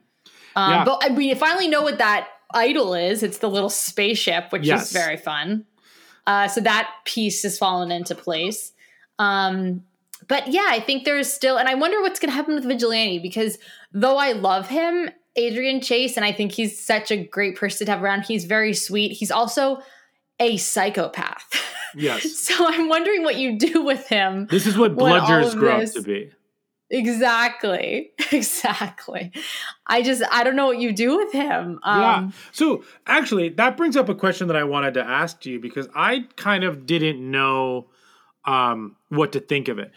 [0.57, 0.85] Um, Yeah.
[0.85, 3.23] But we finally know what that idol is.
[3.23, 4.87] It's the little spaceship, which Yes.
[4.87, 5.65] is very fun.
[6.27, 8.73] Uh, so that piece has fallen into place.
[9.19, 9.85] Um,
[10.29, 13.19] but yeah, I think there's still, and I wonder what's going to happen with Vigilante
[13.19, 13.59] because
[13.93, 17.93] though I love him, Adrian Chase, and I think he's such a great person to
[17.93, 19.13] have around, he's very sweet.
[19.13, 19.83] He's also
[20.39, 21.49] a psychopath.
[21.95, 22.39] Yes.
[22.39, 24.47] so I'm wondering what you do with him.
[24.51, 26.31] This is what bludgers grow up to be.
[26.93, 28.11] Exactly.
[28.33, 29.31] Exactly.
[29.87, 31.81] I just I don't know what you do with him.
[31.83, 32.31] Um yeah.
[32.53, 36.25] So actually, that brings up a question that I wanted to ask you because I
[36.37, 37.89] kind of didn't know
[38.45, 39.93] um, what to think of it.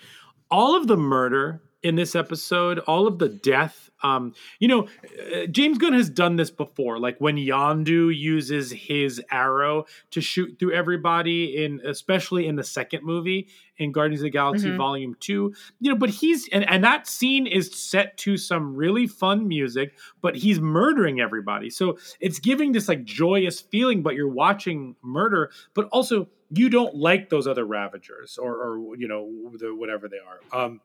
[0.51, 3.89] All of the murder in this episode, all of the death.
[4.03, 4.87] Um, you know,
[5.33, 10.57] uh, James Gunn has done this before, like when Yondu uses his arrow to shoot
[10.59, 14.77] through everybody in, especially in the second movie in Guardians of the Galaxy Mhm.
[14.77, 15.53] Volume Two.
[15.79, 19.95] You know, but he's and, and that scene is set to some really fun music,
[20.21, 21.69] but he's murdering everybody.
[21.69, 26.95] So it's giving this like joyous feeling, but you're watching murder, but also you don't
[26.95, 30.65] like those other Ravagers or, or you know, the, whatever they are.
[30.65, 30.79] Um,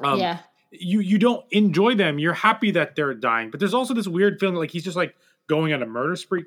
[0.00, 0.38] um, yeah.
[0.70, 2.18] you you don't enjoy them.
[2.18, 5.14] You're happy that they're dying, but there's also this weird feeling like he's just like
[5.48, 6.44] going on a murder spree.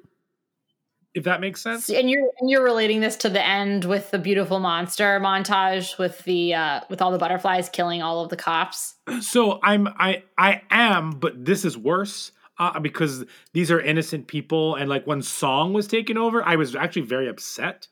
[1.13, 1.89] If that makes sense.
[1.89, 6.19] And you're and you're relating this to the end with the beautiful monster montage with
[6.25, 8.95] the uh with all the butterflies killing all of the cops.
[9.21, 12.31] So I'm I I am, but this is worse.
[12.59, 16.75] Uh, because these are innocent people, and like when Song was taken over, I was
[16.75, 17.87] actually very upset,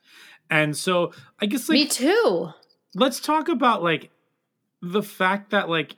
[0.50, 2.48] and so I guess like Me too.
[2.96, 4.10] let's talk about like
[4.82, 5.96] the fact that like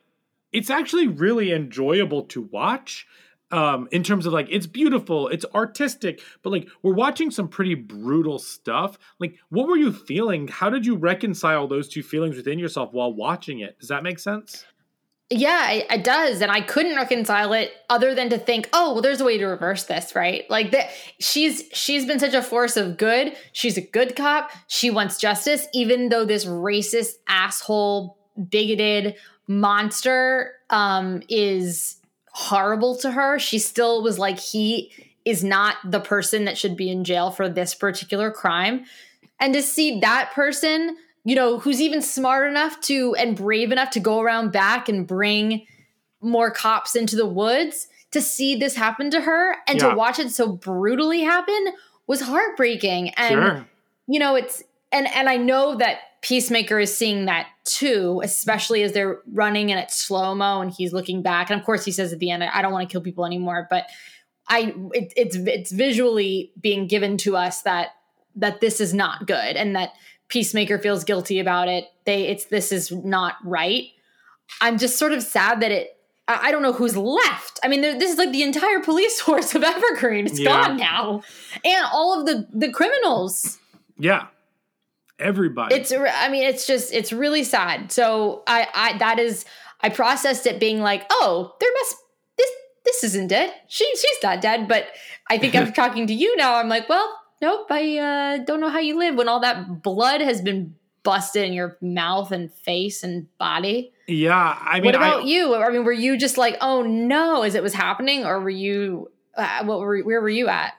[0.52, 3.06] it's actually really enjoyable to watch
[3.50, 7.74] um in terms of like it's beautiful it's artistic but like we're watching some pretty
[7.74, 12.58] brutal stuff like what were you feeling how did you reconcile those two feelings within
[12.58, 14.64] yourself while watching it does that make sense
[15.30, 19.02] Yeah, it, it does, and I couldn't reconcile it other than to think, oh, well,
[19.02, 20.48] there's a way to reverse this, right?
[20.48, 20.88] Like that,
[21.20, 23.36] she's she's been such a force of good.
[23.52, 24.50] She's a good cop.
[24.68, 28.16] She wants justice, even though this racist asshole,
[28.50, 31.96] bigoted monster um, is
[32.32, 33.38] horrible to her.
[33.38, 34.92] She still was like, he
[35.24, 38.84] is not the person that should be in jail for this particular crime,
[39.40, 43.90] and to see that person you know, who's even smart enough to and brave enough
[43.90, 45.66] to go around back and bring
[46.22, 49.90] more cops into the woods to see this happen to her and Yeah.
[49.90, 51.74] to watch it so brutally happen
[52.06, 53.10] was heartbreaking.
[53.10, 53.66] And sure
[54.08, 58.92] you know, it's and and I know that Peacemaker is seeing that too, especially as
[58.92, 61.50] they're running and it's slow mo and he's looking back.
[61.50, 63.66] And of course, he says at the end, "I don't want to kill people anymore."
[63.70, 63.84] But
[64.48, 67.88] I, it, it's it's visually being given to us that
[68.36, 69.90] that this is not good and that
[70.28, 71.84] Peacemaker feels guilty about it.
[72.04, 73.84] They, it's this is not right.
[74.60, 75.96] I'm just sort of sad that it.
[76.26, 77.60] I I don't know who's left.
[77.62, 80.26] I mean, this is like the entire police force of Evergreen.
[80.26, 80.66] It's Yeah.
[80.68, 81.22] gone now,
[81.64, 83.58] and all of the the criminals.
[83.98, 84.26] yeah
[85.18, 87.92] everybody It's I mean it's just it's really sad.
[87.92, 89.44] So I I that is
[89.80, 91.96] I processed it being like, "Oh, there must
[92.36, 92.50] this
[92.84, 93.52] this isn't dead.
[93.68, 94.86] She she's not dead." But
[95.30, 96.56] I think I'm talking to you now.
[96.56, 97.66] I'm like, "Well, nope.
[97.70, 101.52] I uh don't know how you live when all that blood has been busted in
[101.52, 105.54] your mouth and face and body." yeah i mean what about I, you?
[105.54, 109.10] I mean, were you just like, "Oh no," as it was happening or were you
[109.38, 110.74] uh, what were where were you at?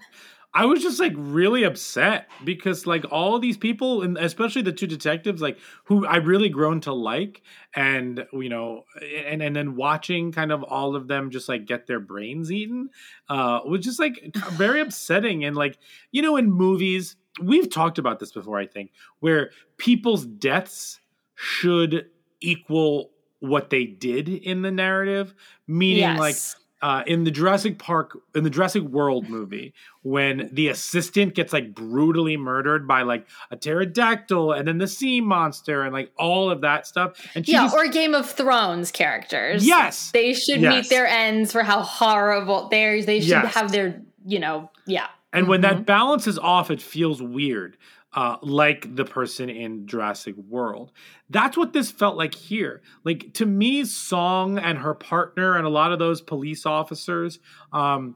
[0.54, 4.88] I was just like really upset because like all these people and especially the two
[4.88, 7.44] detectives like who I really grown to like
[7.76, 8.86] and you know
[9.28, 12.90] and and then watching kind of all of them just like get their brains eaten
[13.30, 15.78] uh was just like very upsetting and like
[16.12, 21.00] you know in movies we've talked about this before I think where people's deaths
[21.36, 22.08] should
[22.42, 25.36] equal what they did in the narrative
[25.68, 26.56] meaning like Yes.
[26.82, 31.74] Uh, in the Jurassic Park, in the Jurassic World movie, when the assistant gets like
[31.76, 36.62] brutally murdered by like a pterodactyl and then the sea monster and like all of
[36.62, 37.14] that stuff.
[37.36, 39.66] And yeah, just- or Game of Thrones characters.
[39.66, 40.74] yes, they should Yes.
[40.84, 43.02] meet their ends for how horrible they are.
[43.02, 43.54] they should Yes.
[43.56, 45.78] have their you know yeah and when Mm-hmm.
[45.78, 47.78] that balance is off, it feels weird.
[48.14, 50.92] Uh, like the person in Jurassic World.
[51.30, 52.82] That's what this felt like here.
[53.04, 57.40] Like to me, Song and her partner and a lot of those police officers
[57.72, 58.16] um,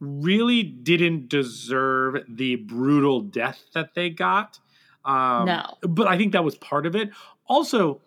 [0.00, 4.60] really didn't deserve the brutal death that they got.
[5.04, 5.74] Um, No.
[5.82, 7.10] but I think that was part of it.
[7.48, 8.00] Also,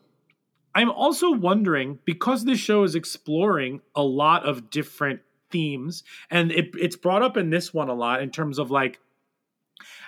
[0.75, 6.71] I'm also wondering because this show is exploring a lot of different themes, and it,
[6.79, 8.99] it's brought up in this one a lot in terms of like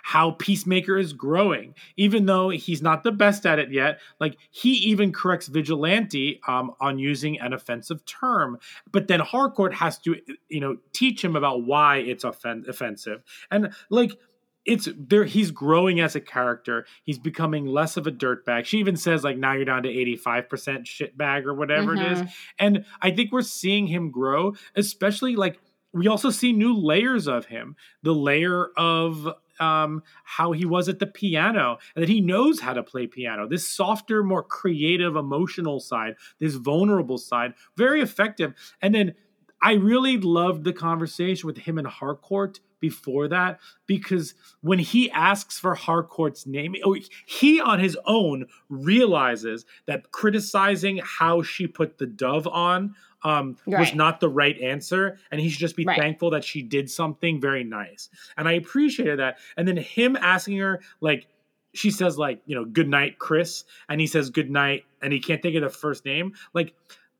[0.03, 3.99] how Peacemaker is growing, even though he's not the best at it yet.
[4.19, 8.59] Like he even corrects Vigilante um, on using an offensive term,
[8.91, 10.17] but then Harcourt has to,
[10.49, 14.17] you know, teach him about why it's offen- offensive, and like
[14.63, 16.85] it's there he's growing as a character.
[17.03, 18.65] He's becoming less of a dirtbag.
[18.65, 22.21] She even says like now you're down to 85% shitbag or whatever it is.
[22.59, 25.59] And i think we're seeing him grow especially like
[25.93, 27.75] we also see new layers of him.
[28.03, 29.27] The layer of
[29.59, 33.47] um, how he was at the piano and that he knows how to play piano.
[33.47, 38.53] This softer more creative emotional side this vulnerable side very effective.
[38.81, 39.13] And then
[39.61, 45.57] I really loved the conversation with him and Harcourt before that because when he asks
[45.57, 52.05] for Harcourt's name, oh, he on his own realizes that criticizing how she put the
[52.07, 55.97] dove on um, was not the right answer, and he should just be Right.
[55.99, 58.09] thankful that she did something very nice.
[58.35, 59.37] And I appreciated that.
[59.55, 61.27] And then him asking her like.
[61.73, 65.21] She says like you know good night Chris and he says good night and he
[65.21, 66.73] can't think of the first name like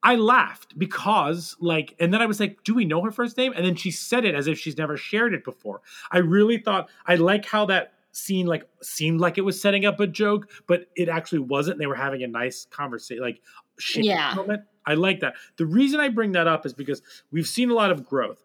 [0.03, 3.53] I laughed because, like, and then I was like, do we know her first name?
[3.55, 5.81] And then she said it as if she's never shared it before.
[6.11, 9.99] I really thought, I like how that scene, like, seemed like it was setting up
[9.99, 11.77] a joke, but it actually wasn't.
[11.77, 13.41] They were having a nice conversation, like,
[13.77, 14.33] shit Yeah.
[14.35, 14.63] moment.
[14.87, 15.35] I like that.
[15.57, 18.41] The reason I bring that up is because we've seen a lot of growth.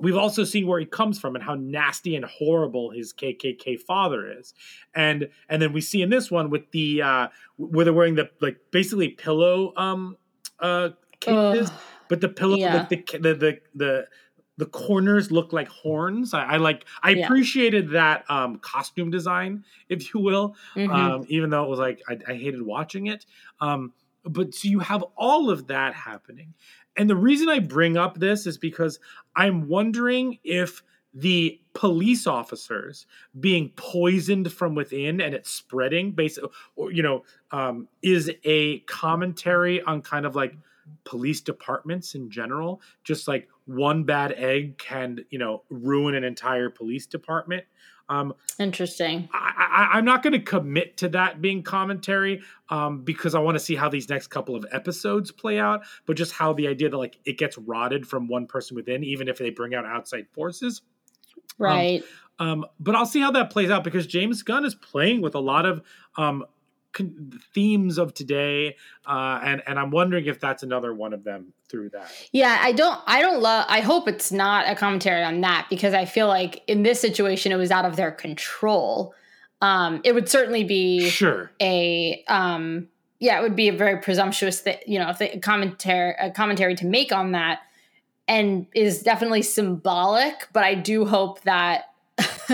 [0.00, 4.30] We've also seen where he comes from and how nasty and horrible his KKK father
[4.30, 4.54] is,
[4.94, 8.30] and and then we see in this one with the uh where they're wearing the
[8.40, 10.16] like basically pillow um
[10.60, 10.90] uh
[11.20, 11.80] cases, Ugh.
[12.08, 12.86] but the pillow Yeah.
[12.88, 14.08] the, the the the
[14.56, 16.34] the corners look like horns.
[16.34, 17.24] I, I like I Yeah.
[17.26, 20.56] appreciated that um costume design, if you will.
[20.76, 20.90] Mhm.
[20.90, 23.24] Um, even though it was like I, I hated watching it.
[23.60, 23.92] Um,
[24.24, 26.54] but so you have all of that happening.
[26.96, 28.98] And the reason I bring up this is because
[29.36, 30.82] I'm wondering if
[31.14, 33.06] the police officers
[33.38, 39.80] being poisoned from within and it's spreading basically or you know um, is a commentary
[39.82, 40.54] on kind of like
[41.04, 46.70] police departments in general just like one bad egg can you know ruin an entire
[46.70, 47.64] police department
[48.10, 49.28] um, Interesting.
[49.32, 52.40] I, I, I'm not going to commit to that being commentary
[52.70, 55.82] um, because I want to see how these next couple of episodes play out.
[56.06, 59.28] But just how the idea that like it gets rotted from one person within, even
[59.28, 60.82] if they bring out outside forces.
[61.56, 62.02] Right.
[62.38, 65.40] Um, but I'll see how that plays out because James Gunn is playing with a
[65.40, 65.82] lot of
[66.16, 66.44] um,
[66.92, 71.52] con- themes of today, uh, and and I'm wondering if that's another one of them
[71.68, 72.10] through that.
[72.32, 75.94] Yeah, I don't I don't love I hope it's not a commentary on that because
[75.94, 79.14] I feel like in this situation it was out of their control.
[79.60, 81.50] Um it would certainly be Sure.
[81.60, 82.86] a um
[83.18, 86.86] yeah, it would be a very presumptuous th- you know, th- commentary a commentary to
[86.86, 87.58] make on that
[88.28, 91.86] and is definitely symbolic, but I do hope that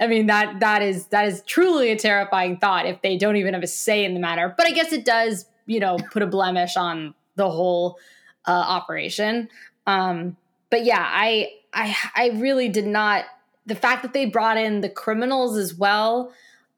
[0.00, 3.54] I mean that that is that is truly a terrifying thought if they don't even
[3.54, 4.54] have a say in the matter.
[4.56, 7.98] But I guess it does, you know, put a blemish on the whole
[8.46, 9.48] uh, operation.
[9.86, 10.36] Um,
[10.70, 13.24] but yeah, I I I really did not
[13.64, 16.32] the fact that they brought in the criminals as well.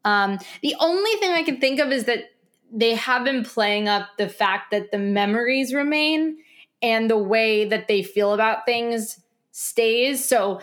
[0.05, 2.31] Um, the only thing I can think of is that
[2.72, 6.38] they have been playing up the fact that the memories remain
[6.82, 9.20] and the way that they feel about things
[9.52, 10.24] stays.
[10.24, 10.60] So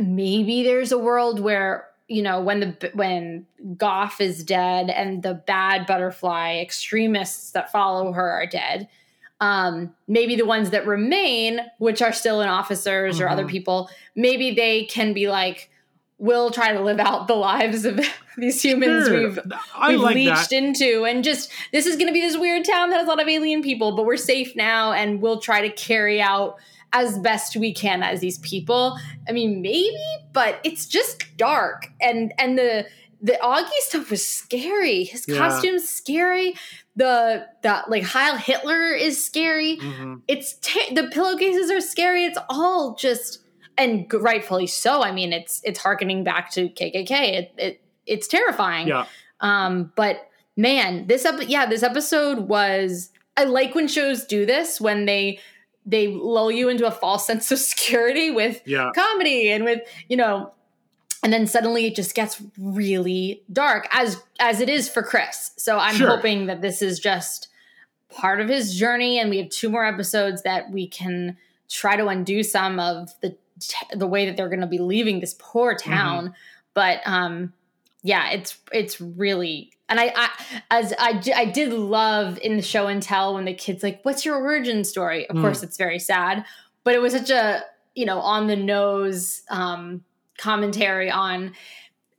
[0.00, 5.34] maybe there's a world where you know when the when Goff is dead and the
[5.34, 8.88] bad butterfly extremists that follow her are dead.
[9.40, 13.50] Um, maybe the ones that remain, which are still in officers or other Mhm.
[13.50, 15.68] people, maybe they can be like,
[16.18, 18.00] we'll try to live out the lives of
[18.38, 19.18] these humans Sure.
[19.28, 19.38] we've
[19.74, 20.52] I we've like leached that.
[20.56, 23.20] into and just this is going to be this weird town that has a lot
[23.20, 26.56] of alien people but we're safe now and we'll try to carry out
[26.92, 28.96] as best we can as these people
[29.28, 29.96] i mean maybe
[30.32, 32.86] but it's just dark and and the
[33.22, 35.36] the Auggie stuff was scary his Yeah.
[35.38, 36.54] costume's scary
[36.96, 40.22] the the like heil hitler is scary Mhm.
[40.28, 43.40] it's ta- the pillowcases are scary it's all just
[43.78, 48.88] and rightfully so i mean it's it's harkening back to kkk it, it it's terrifying
[48.88, 49.06] Yeah.
[49.40, 54.80] um, but man, this ep- yeah, this episode was I like when shows do this
[54.80, 55.38] when they
[55.84, 58.90] they lull you into a false sense of security with Yeah.
[58.94, 60.52] comedy and with, you know,
[61.22, 65.50] and then suddenly it just gets really dark as as it is for Chris.
[65.58, 66.08] So I'm Sure.
[66.08, 67.48] hoping that this is just
[68.08, 71.36] part of his journey and we have two more episodes that we can
[71.68, 73.36] try to undo some of the
[73.94, 75.90] the way that they're going to be leaving this poor Mm-hmm.
[75.90, 76.34] town.
[76.74, 77.52] But um
[78.02, 80.28] yeah, it's it's really and I, I
[80.70, 84.24] as I, I did love in the show and tell when the kids like, "What's
[84.24, 85.40] your origin story?" Of Mm.
[85.40, 86.44] course, it's very sad,
[86.84, 87.62] but it was such a
[87.94, 90.04] you know on the nose um,
[90.38, 91.52] commentary on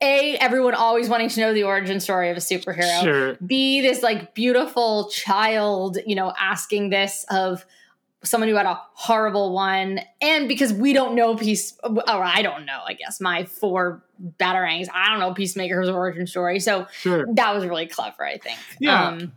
[0.00, 3.02] a everyone always wanting to know the origin story of a superhero.
[3.02, 3.38] Sure.
[3.44, 7.64] B this like beautiful child, you know, asking this of
[8.24, 12.66] someone who had a horrible one, and because we don't know peace, or I don't
[12.66, 14.02] know, I guess my four
[14.40, 17.26] batarangs, I don't know Peacemaker's origin story, so Sure.
[17.34, 18.58] that was really clever, I think.
[18.80, 19.06] Yeah.
[19.08, 19.32] Um,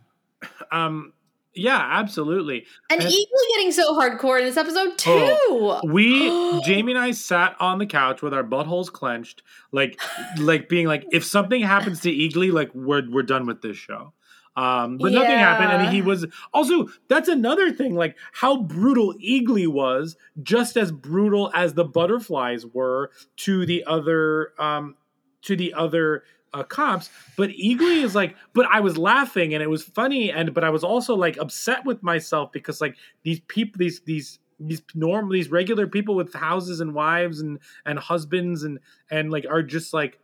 [0.71, 1.13] Um.
[1.53, 1.77] Yeah.
[1.77, 2.65] Absolutely.
[2.89, 5.11] and And- Eagle getting so hardcore in this episode too.
[5.13, 9.99] Oh, We, Jamie and I sat on the couch with our buttholes clenched, like,
[10.37, 14.13] like being like, if something happens to Eagly, like we're we're done with this show.
[14.55, 16.87] Um, but nothing happened, and he was also.
[17.07, 23.11] That's another thing, like how brutal Eagly was, just as brutal as the butterflies were
[23.37, 24.95] to the other, um,
[25.43, 26.23] to the other
[26.53, 27.09] uh, cops.
[27.37, 30.69] But Eagly is like, but I was laughing and it was funny, and but I
[30.69, 35.49] was also like upset with myself because like these people, these these these normal, these
[35.49, 38.79] regular people with houses and wives and and husbands and
[39.09, 40.19] and like are just like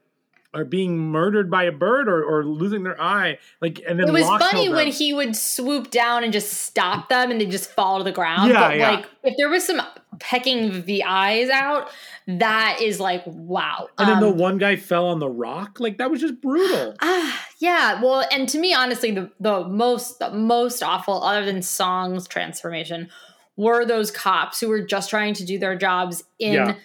[0.54, 4.12] are being murdered by a bird or, or losing their eye like and then It
[4.12, 7.98] was funny when he would swoop down and just stop them and they just fall
[7.98, 8.52] to the ground.
[8.52, 8.91] Yeah, but yeah.
[8.91, 9.82] like if there was some
[10.20, 11.89] pecking the eyes out,
[12.28, 13.89] that is like wow.
[13.98, 16.95] and then the Um, one guy fell on the rock like that was just brutal
[17.02, 18.02] Ah, yeah.
[18.02, 23.10] Well, and to me, honestly, the the most the most awful, other than Song's transformation,
[23.58, 26.54] were those cops who were just trying to do their jobs in.
[26.54, 26.76] Yeah.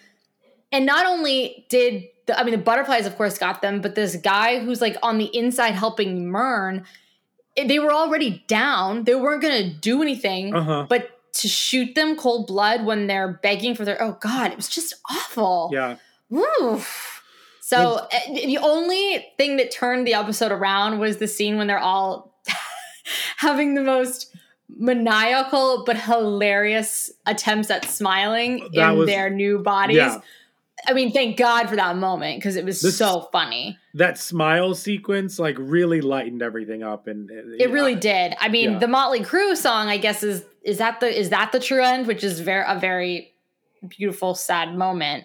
[0.73, 4.17] And not only did the, I mean the butterflies, of course, got them, but this
[4.17, 6.85] guy who's like on the inside helping Murn,
[7.57, 9.05] eh, they were already down.
[9.05, 13.39] They weren't going to do anything, uh-huh but to shoot them cold blood when they're
[13.43, 15.71] begging for their oh god, it was just awful.
[15.73, 15.97] yeah
[16.31, 17.23] Woof.
[17.61, 21.79] So uh, the only thing that turned the episode around was the scene when they're
[21.79, 22.35] all
[23.39, 24.35] having the most
[24.69, 29.97] maniacal but hilarious attempts at smiling That in was- their new bodies.
[29.97, 30.21] yeah
[30.87, 33.79] I mean, thank God for that moment because it was This- so funny.
[33.95, 38.35] that smile sequence like really lightened everything up and It really did.
[38.41, 38.79] I mean, Yeah.
[38.79, 42.07] the Motley Crue song, I guess, is is that the is that the true end,
[42.07, 43.35] which is very a very
[43.89, 45.25] beautiful, sad moment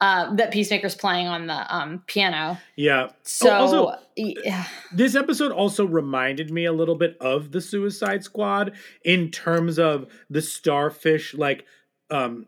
[0.00, 2.58] uh, that Peacemaker's playing on the um, piano.
[2.74, 4.64] yeah So Oh, also- yeah.
[4.92, 8.72] this episode also reminded me a little bit of the suicide squad
[9.04, 11.64] in terms of the starfish like
[12.10, 12.46] um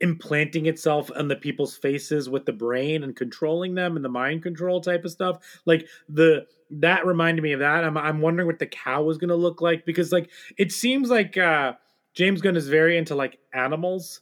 [0.00, 4.42] implanting itself on the people's faces with the brain and controlling them and the mind
[4.42, 5.38] control type of stuff.
[5.64, 7.84] Like the that reminded me of that.
[7.84, 11.10] I'm, I'm wondering what the cow was going to look like because like it seems
[11.10, 11.74] like uh
[12.14, 14.20] james gunn is very into like animals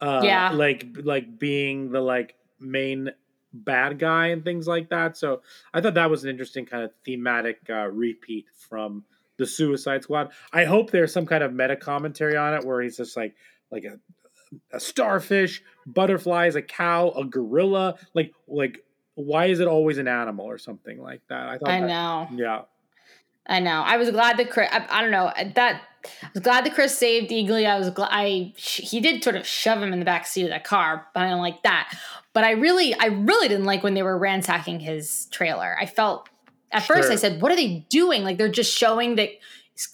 [0.00, 0.50] uh Yeah.
[0.50, 3.10] like like being the like main
[3.52, 5.16] bad guy and things like that.
[5.16, 5.42] So
[5.74, 9.04] i thought that was an interesting kind of thematic uh repeat from
[9.38, 10.32] the suicide squad.
[10.52, 13.34] I hope there's some kind of meta commentary on it where he's just like
[13.70, 13.98] like a
[14.72, 17.96] a starfish, butterflies, a cow, a gorilla.
[18.14, 18.84] Like like
[19.14, 21.48] why is it always an animal or something like that?
[21.48, 22.28] I thought I that- know.
[22.34, 22.62] Yeah.
[23.46, 23.82] I know.
[23.84, 24.68] I was glad that Chris.
[24.70, 25.82] I, I don't know uh, that.
[26.22, 27.66] I was glad that Chris saved Eagly.
[27.66, 28.10] I was glad.
[28.12, 31.24] I he did sort of shove him in the back seat of that car, but
[31.24, 31.92] I don't like that.
[32.32, 35.76] But I really, I really didn't like when they were ransacking his trailer.
[35.80, 36.28] I felt
[36.70, 38.22] at first I said, "What are they doing?
[38.22, 39.30] Like they're just showing that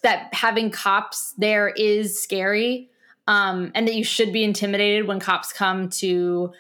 [0.02, 2.90] that having cops there is scary,
[3.27, 6.53] um, and that you should be intimidated when cops come to."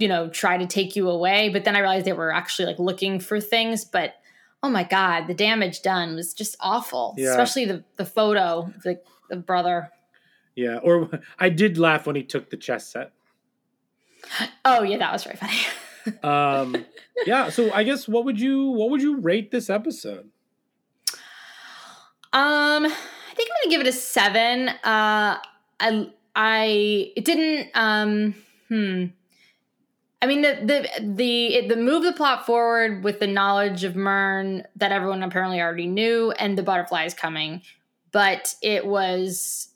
[0.00, 2.78] you know try to take you away but then i realized they were actually like
[2.78, 4.14] looking for things but
[4.62, 7.30] oh my god the damage done was just awful Yeah.
[7.30, 9.90] especially the the photo of the, the brother
[10.54, 10.76] Yeah.
[10.84, 11.10] Or
[11.40, 13.10] I did laugh when he took the chess set.
[14.64, 15.58] oh yeah that was very funny
[16.22, 16.86] Um
[17.26, 20.30] yeah, so I guess what would you what would you rate this episode?
[22.32, 25.38] um i think i'm gonna give it a seven uh
[25.80, 28.34] i i it didn't um
[28.68, 29.06] hmm
[30.20, 33.94] I mean the the the it, the move the plot forward with the knowledge of
[33.94, 37.62] Murn that everyone apparently already knew and the butterflies coming,
[38.10, 39.68] but it was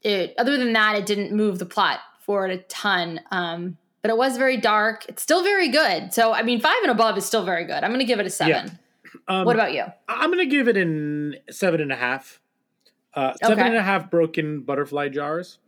[0.00, 3.20] it other than that it didn't move the plot forward a ton.
[3.30, 5.04] Um, but it was very dark.
[5.06, 6.14] It's still very good.
[6.14, 7.84] So I mean, five and above is still very good.
[7.84, 8.78] I'm gonna give it a seven.
[9.26, 9.84] Um, What about you?
[10.08, 12.40] I'm gonna give it an seven and a half.
[13.18, 13.68] Uh, seven Okay.
[13.68, 15.58] and a half broken butterfly jars.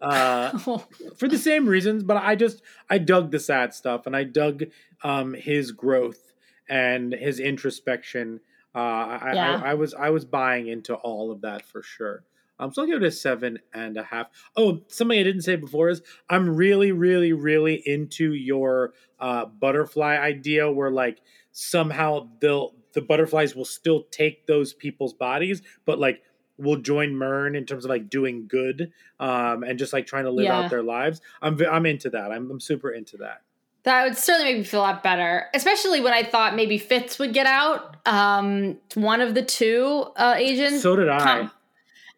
[0.00, 0.58] uh,
[1.16, 2.02] for the same reasons.
[2.02, 4.64] But I just I dug the sad stuff, and I dug
[5.02, 6.32] um, his growth
[6.68, 8.40] and his introspection.
[8.74, 9.60] Uh, I, Yeah.
[9.64, 12.24] I, I was I was buying into all of that for sure.
[12.58, 14.26] Um, so I'll give it a seven and a half.
[14.56, 20.16] Oh, something I didn't say before is I'm really, really, really into your uh, butterfly
[20.16, 21.20] idea, where like
[21.52, 26.22] somehow they'll the butterflies will still take those people's bodies, but like
[26.62, 30.30] will join Murn in terms of like doing good um, and just like trying to
[30.30, 30.60] live Yeah.
[30.60, 31.20] out their lives.
[31.42, 32.30] I'm I'm into that.
[32.32, 33.42] I'm, I'm super into that.
[33.84, 37.18] That would certainly make me feel a lot better, especially when I thought maybe Fitz
[37.18, 37.96] would get out.
[38.06, 40.82] Um, one of the two uh, agents.
[40.82, 41.18] So did I.
[41.18, 41.50] Come.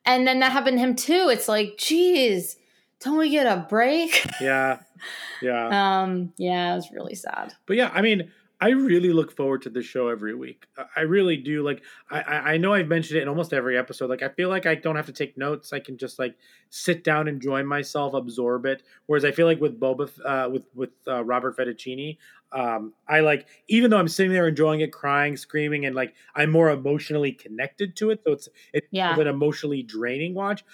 [0.04, 1.30] And then that happened to him too.
[1.32, 2.56] It's like, geez,
[3.00, 4.26] don't we get a break?
[4.42, 4.80] Yeah,
[5.42, 6.02] yeah.
[6.02, 7.54] Um, yeah, it was really sad.
[7.64, 8.30] But yeah, I mean,
[8.60, 10.66] I really look forward to the show every week.
[10.96, 11.62] I- really do.
[11.62, 14.08] Like, I, I know I've mentioned it in almost every episode.
[14.08, 15.72] Like, I feel like I don't have to take notes.
[15.72, 16.36] I can just like
[16.70, 18.82] sit down, enjoy myself, absorb it.
[19.06, 22.16] Whereas I feel like with Boba, uh, with with uh, Robert Fettuccine,
[22.52, 26.50] um, I like even though I'm sitting there enjoying it, crying, screaming, and like I'm
[26.50, 28.20] more emotionally connected to it.
[28.24, 29.18] So it's it's Yeah.
[29.18, 30.64] an emotionally draining watch.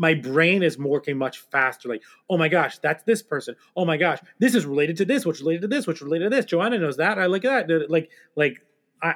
[0.00, 1.90] My brain is working much faster.
[1.90, 3.54] Like, oh my gosh, that's this person.
[3.76, 6.36] Oh my gosh, this is related to this, which related to this, which related to
[6.36, 6.46] this.
[6.46, 7.18] Joanna knows that.
[7.18, 7.68] I like that.
[7.90, 8.64] Like, like,
[9.02, 9.14] I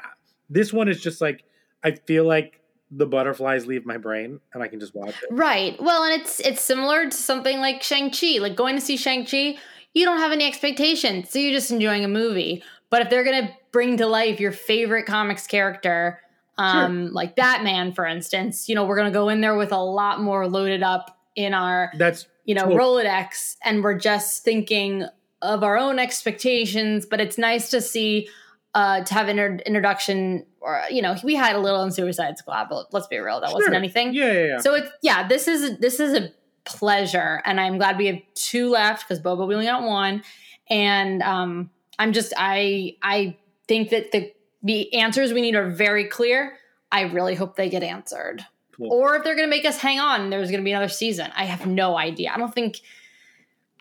[0.51, 1.43] this one is just like
[1.83, 2.61] I feel like
[2.91, 5.29] the butterflies leave my brain and I can just watch it.
[5.31, 5.81] Right.
[5.81, 8.39] Well, and it's it's similar to something like Shang-Chi.
[8.41, 9.57] Like going to see Shang-Chi,
[9.95, 11.31] you don't have any expectations.
[11.31, 12.63] So you're just enjoying a movie.
[12.91, 16.21] But if they're going to bring to life your favorite comics character,
[16.59, 19.79] um like Batman for instance, you know, we're going to go in there with a
[19.79, 25.05] lot more loaded up in our, That's you know, Tot- Rolodex and we're just thinking
[25.43, 28.29] of our own expectations, but it's nice to see
[28.75, 32.39] uh to have an inter- introduction or you know, we had a little in Suicide
[32.39, 34.15] Squad, but let's be real, that wasn't anything.
[34.15, 34.59] Yeah, yeah, yeah.
[34.59, 36.31] So it's yeah, this is this is a
[36.65, 40.23] pleasure, and I'm glad we have two left because Boba we only got one,
[40.69, 43.37] and um, I'm just I I
[43.69, 44.33] think that the
[44.65, 46.57] the answers we need are very clear.
[46.91, 48.45] I really hope they get answered,
[48.77, 48.93] Cool.
[48.93, 51.31] or if they're going to make us hang on, there's going to be another season.
[51.37, 52.33] I have no idea.
[52.35, 52.81] I don't think.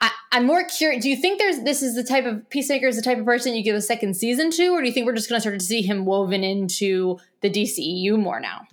[0.02, 1.02] I, I'm more curious.
[1.02, 3.56] Do you think there's this is the type of Peacemaker is the type of person
[3.56, 5.58] you give a second season to, or do you think we're just going to start
[5.58, 8.68] to see him woven into the DCEU more now?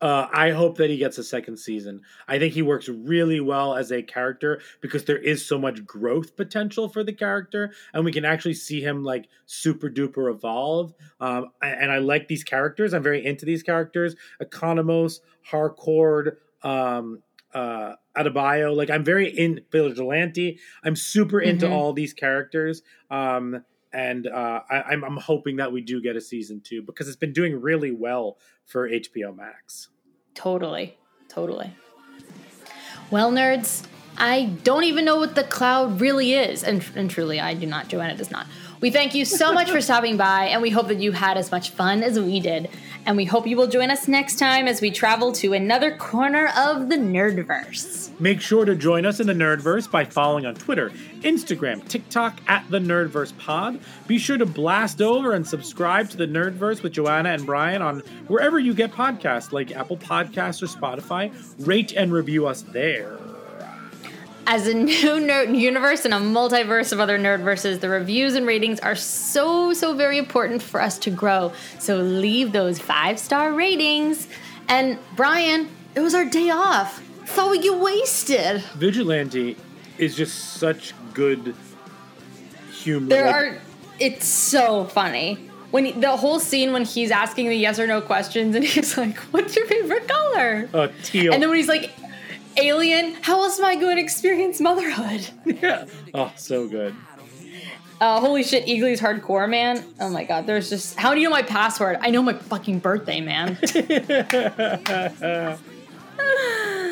[0.00, 2.02] Uh, I hope that he gets a second season.
[2.28, 6.36] I think he works really well as a character because there is so much growth
[6.36, 10.92] potential for the character, and we can actually see him like super duper evolve.
[11.18, 12.92] Um, and I like these characters.
[12.92, 17.22] I'm very into these characters: Economos, Harcourt, um,
[17.54, 18.76] uh, Adebayo.
[18.76, 20.58] Like I'm very in Vigilante.
[20.84, 21.72] I'm super into Mhm.
[21.72, 22.82] all these characters.
[23.10, 23.64] Um,
[23.96, 27.16] and uh, I, I'm, I'm hoping that we do get a season two because it's
[27.16, 28.36] been doing really well
[28.66, 29.88] for HBO Max.
[30.34, 30.98] Totally.
[31.30, 31.72] Totally.
[33.10, 33.86] Well, nerds,
[34.18, 36.62] I don't even know what the cloud really is.
[36.62, 37.88] And, and truly, I do not.
[37.88, 38.46] Joanna does not.
[38.86, 41.50] We thank you so much for stopping by, and we hope that you had as
[41.50, 42.70] much fun as we did.
[43.04, 46.52] And we hope you will join us next time as we travel to another corner
[46.56, 48.20] of the Nerdverse.
[48.20, 50.90] Make sure to join us in the Nerdverse by following on Twitter,
[51.22, 53.80] Instagram, TikTok at the Nerdverse Pod.
[54.06, 58.04] Be sure to blast over and subscribe to the Nerdverse with Joanna and Bryan on
[58.28, 61.34] wherever you get podcasts like Apple Podcasts or Spotify.
[61.66, 63.18] Rate and review us there.
[64.48, 68.78] As a new nerd universe and a multiverse of other nerdverses, the reviews and ratings
[68.80, 71.52] are so, so very important for us to grow.
[71.80, 74.28] So leave those five star ratings.
[74.68, 77.02] And Bryan, it was our day off.
[77.24, 78.62] Thought we get wasted.
[78.76, 79.56] Vigilante
[79.98, 81.54] is just such good
[82.70, 83.08] humor.
[83.08, 83.58] There are,
[83.98, 85.36] it's so funny.
[85.72, 88.96] When he, the whole scene when he's asking the yes or no questions and he's
[88.96, 90.68] like, What's your favorite color?
[90.72, 91.32] uh, teal.
[91.32, 91.90] And then when he's like,
[92.58, 95.28] Alien, how else am I going to experience motherhood?
[95.44, 95.86] yeah.
[96.14, 96.94] Oh, so good.
[98.00, 99.82] Uh, holy shit, Eagly's hardcore, man.
[100.00, 100.96] Oh my god, there's just.
[100.96, 101.98] How do you know my password?
[102.00, 103.58] I know my fucking birthday, man.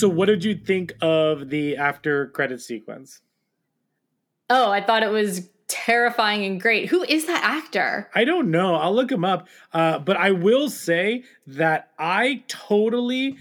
[0.00, 3.20] So, what did you think of the after credit sequence?
[4.50, 6.88] oh, I thought it was terrifying and great.
[6.88, 8.10] Who is that actor?
[8.14, 8.74] I don't know.
[8.74, 9.46] I'll look him up.
[9.72, 13.36] Uh, but I will say that I totally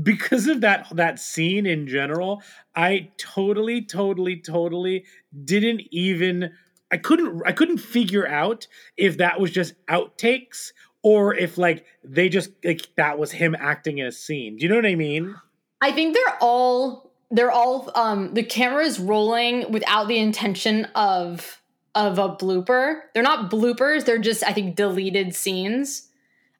[0.00, 2.42] because of that that scene in general,
[2.76, 5.04] I totally, totally, totally
[5.44, 6.52] didn't even
[6.92, 10.72] I couldn't I couldn't figure out if that was just outtakes
[11.02, 14.56] or if like they just like that was him acting in a scene.
[14.56, 15.34] Do you know what I mean?
[15.80, 21.60] I think they're all they're all um the camera is rolling without the intention of
[21.94, 23.00] of a blooper.
[23.14, 26.08] They're not bloopers, they're just I think deleted scenes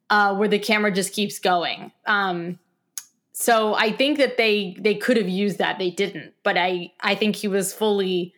[0.08, 1.92] uh where the camera just keeps going.
[2.06, 2.58] Um
[3.32, 7.14] so I think that they they could have used that they didn't, but I I
[7.14, 8.34] think he was fully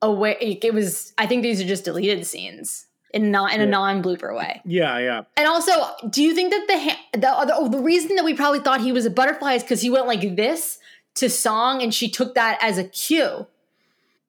[0.00, 3.70] aware it was I think these are just deleted scenes in not in a Yeah.
[3.70, 4.60] non-blooper way.
[4.66, 5.22] Yeah, yeah.
[5.36, 5.72] And also,
[6.10, 8.80] do you think that the ha- the other oh, the reason that we probably thought
[8.80, 10.78] he was a butterfly is because he went like this
[11.14, 13.46] to song, and she took that as a cue.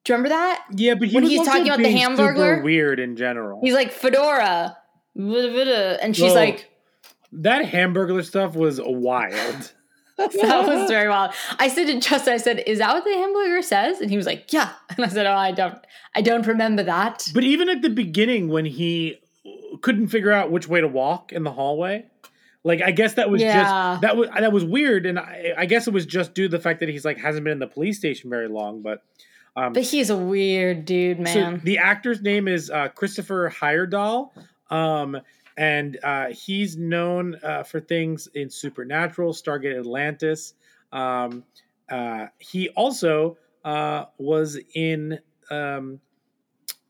[0.04, 0.64] Do you remember that?
[0.74, 3.60] Yeah, but he When was he's talking about the hamburger, super weird in general.
[3.60, 4.76] He's like fedora,
[5.16, 6.70] vada, vada," and she's like,
[7.32, 9.72] that hamburger stuff was wild.
[10.40, 13.62] "That was very wild." I said to Justin, "I said, is that what the hamburger
[13.62, 15.78] says?" And he was like, "Yeah." And I said, "Oh, I don't,
[16.14, 19.18] I don't remember that." But even at the beginning, when he
[19.82, 22.06] couldn't figure out which way to walk in the hallway,
[22.64, 23.62] like I guess that was Yeah.
[23.62, 26.56] just that was that was weird, and I, I guess it was just due to
[26.56, 28.80] the fact that he's like hasn't been in the police station very long.
[28.82, 29.02] But
[29.54, 31.60] um, But he's a weird dude, man.
[31.60, 34.30] so the actor's name is uh, Christopher Heyerdahl,
[34.70, 35.18] um,
[35.56, 40.54] and uh, he's known uh, for things in Supernatural, Stargate Atlantis.
[40.92, 41.44] Um,
[41.90, 45.18] uh, he also uh, was in
[45.50, 46.00] um,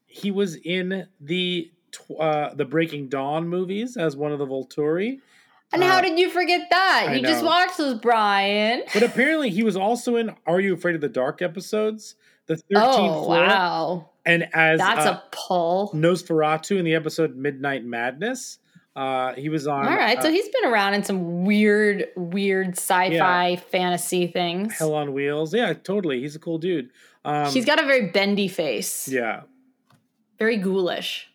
[0.06, 5.20] he was in the tw- uh, the Breaking Dawn movies as one of the Volturi.
[5.72, 7.06] and how uh, did you forget that?
[7.08, 8.82] I You just watched those, Bryan.
[8.92, 12.16] But apparently, he was also in Are You Afraid of the Dark episodes,
[12.46, 15.90] the 13th Oh floor, wow, and as that's uh, a pull.
[15.94, 18.58] Nosferatu in the episode Midnight Madness.
[18.94, 19.86] Uh, he was on.
[19.86, 24.78] All right, uh, so he's been around in some weird, weird sci-fi fantasy things.
[24.78, 25.52] Hell on Wheels.
[25.52, 26.20] Yeah, totally.
[26.20, 26.90] He's a cool dude.
[27.22, 29.42] Um, he's got a very bendy face, yeah.
[30.38, 31.30] very ghoulish.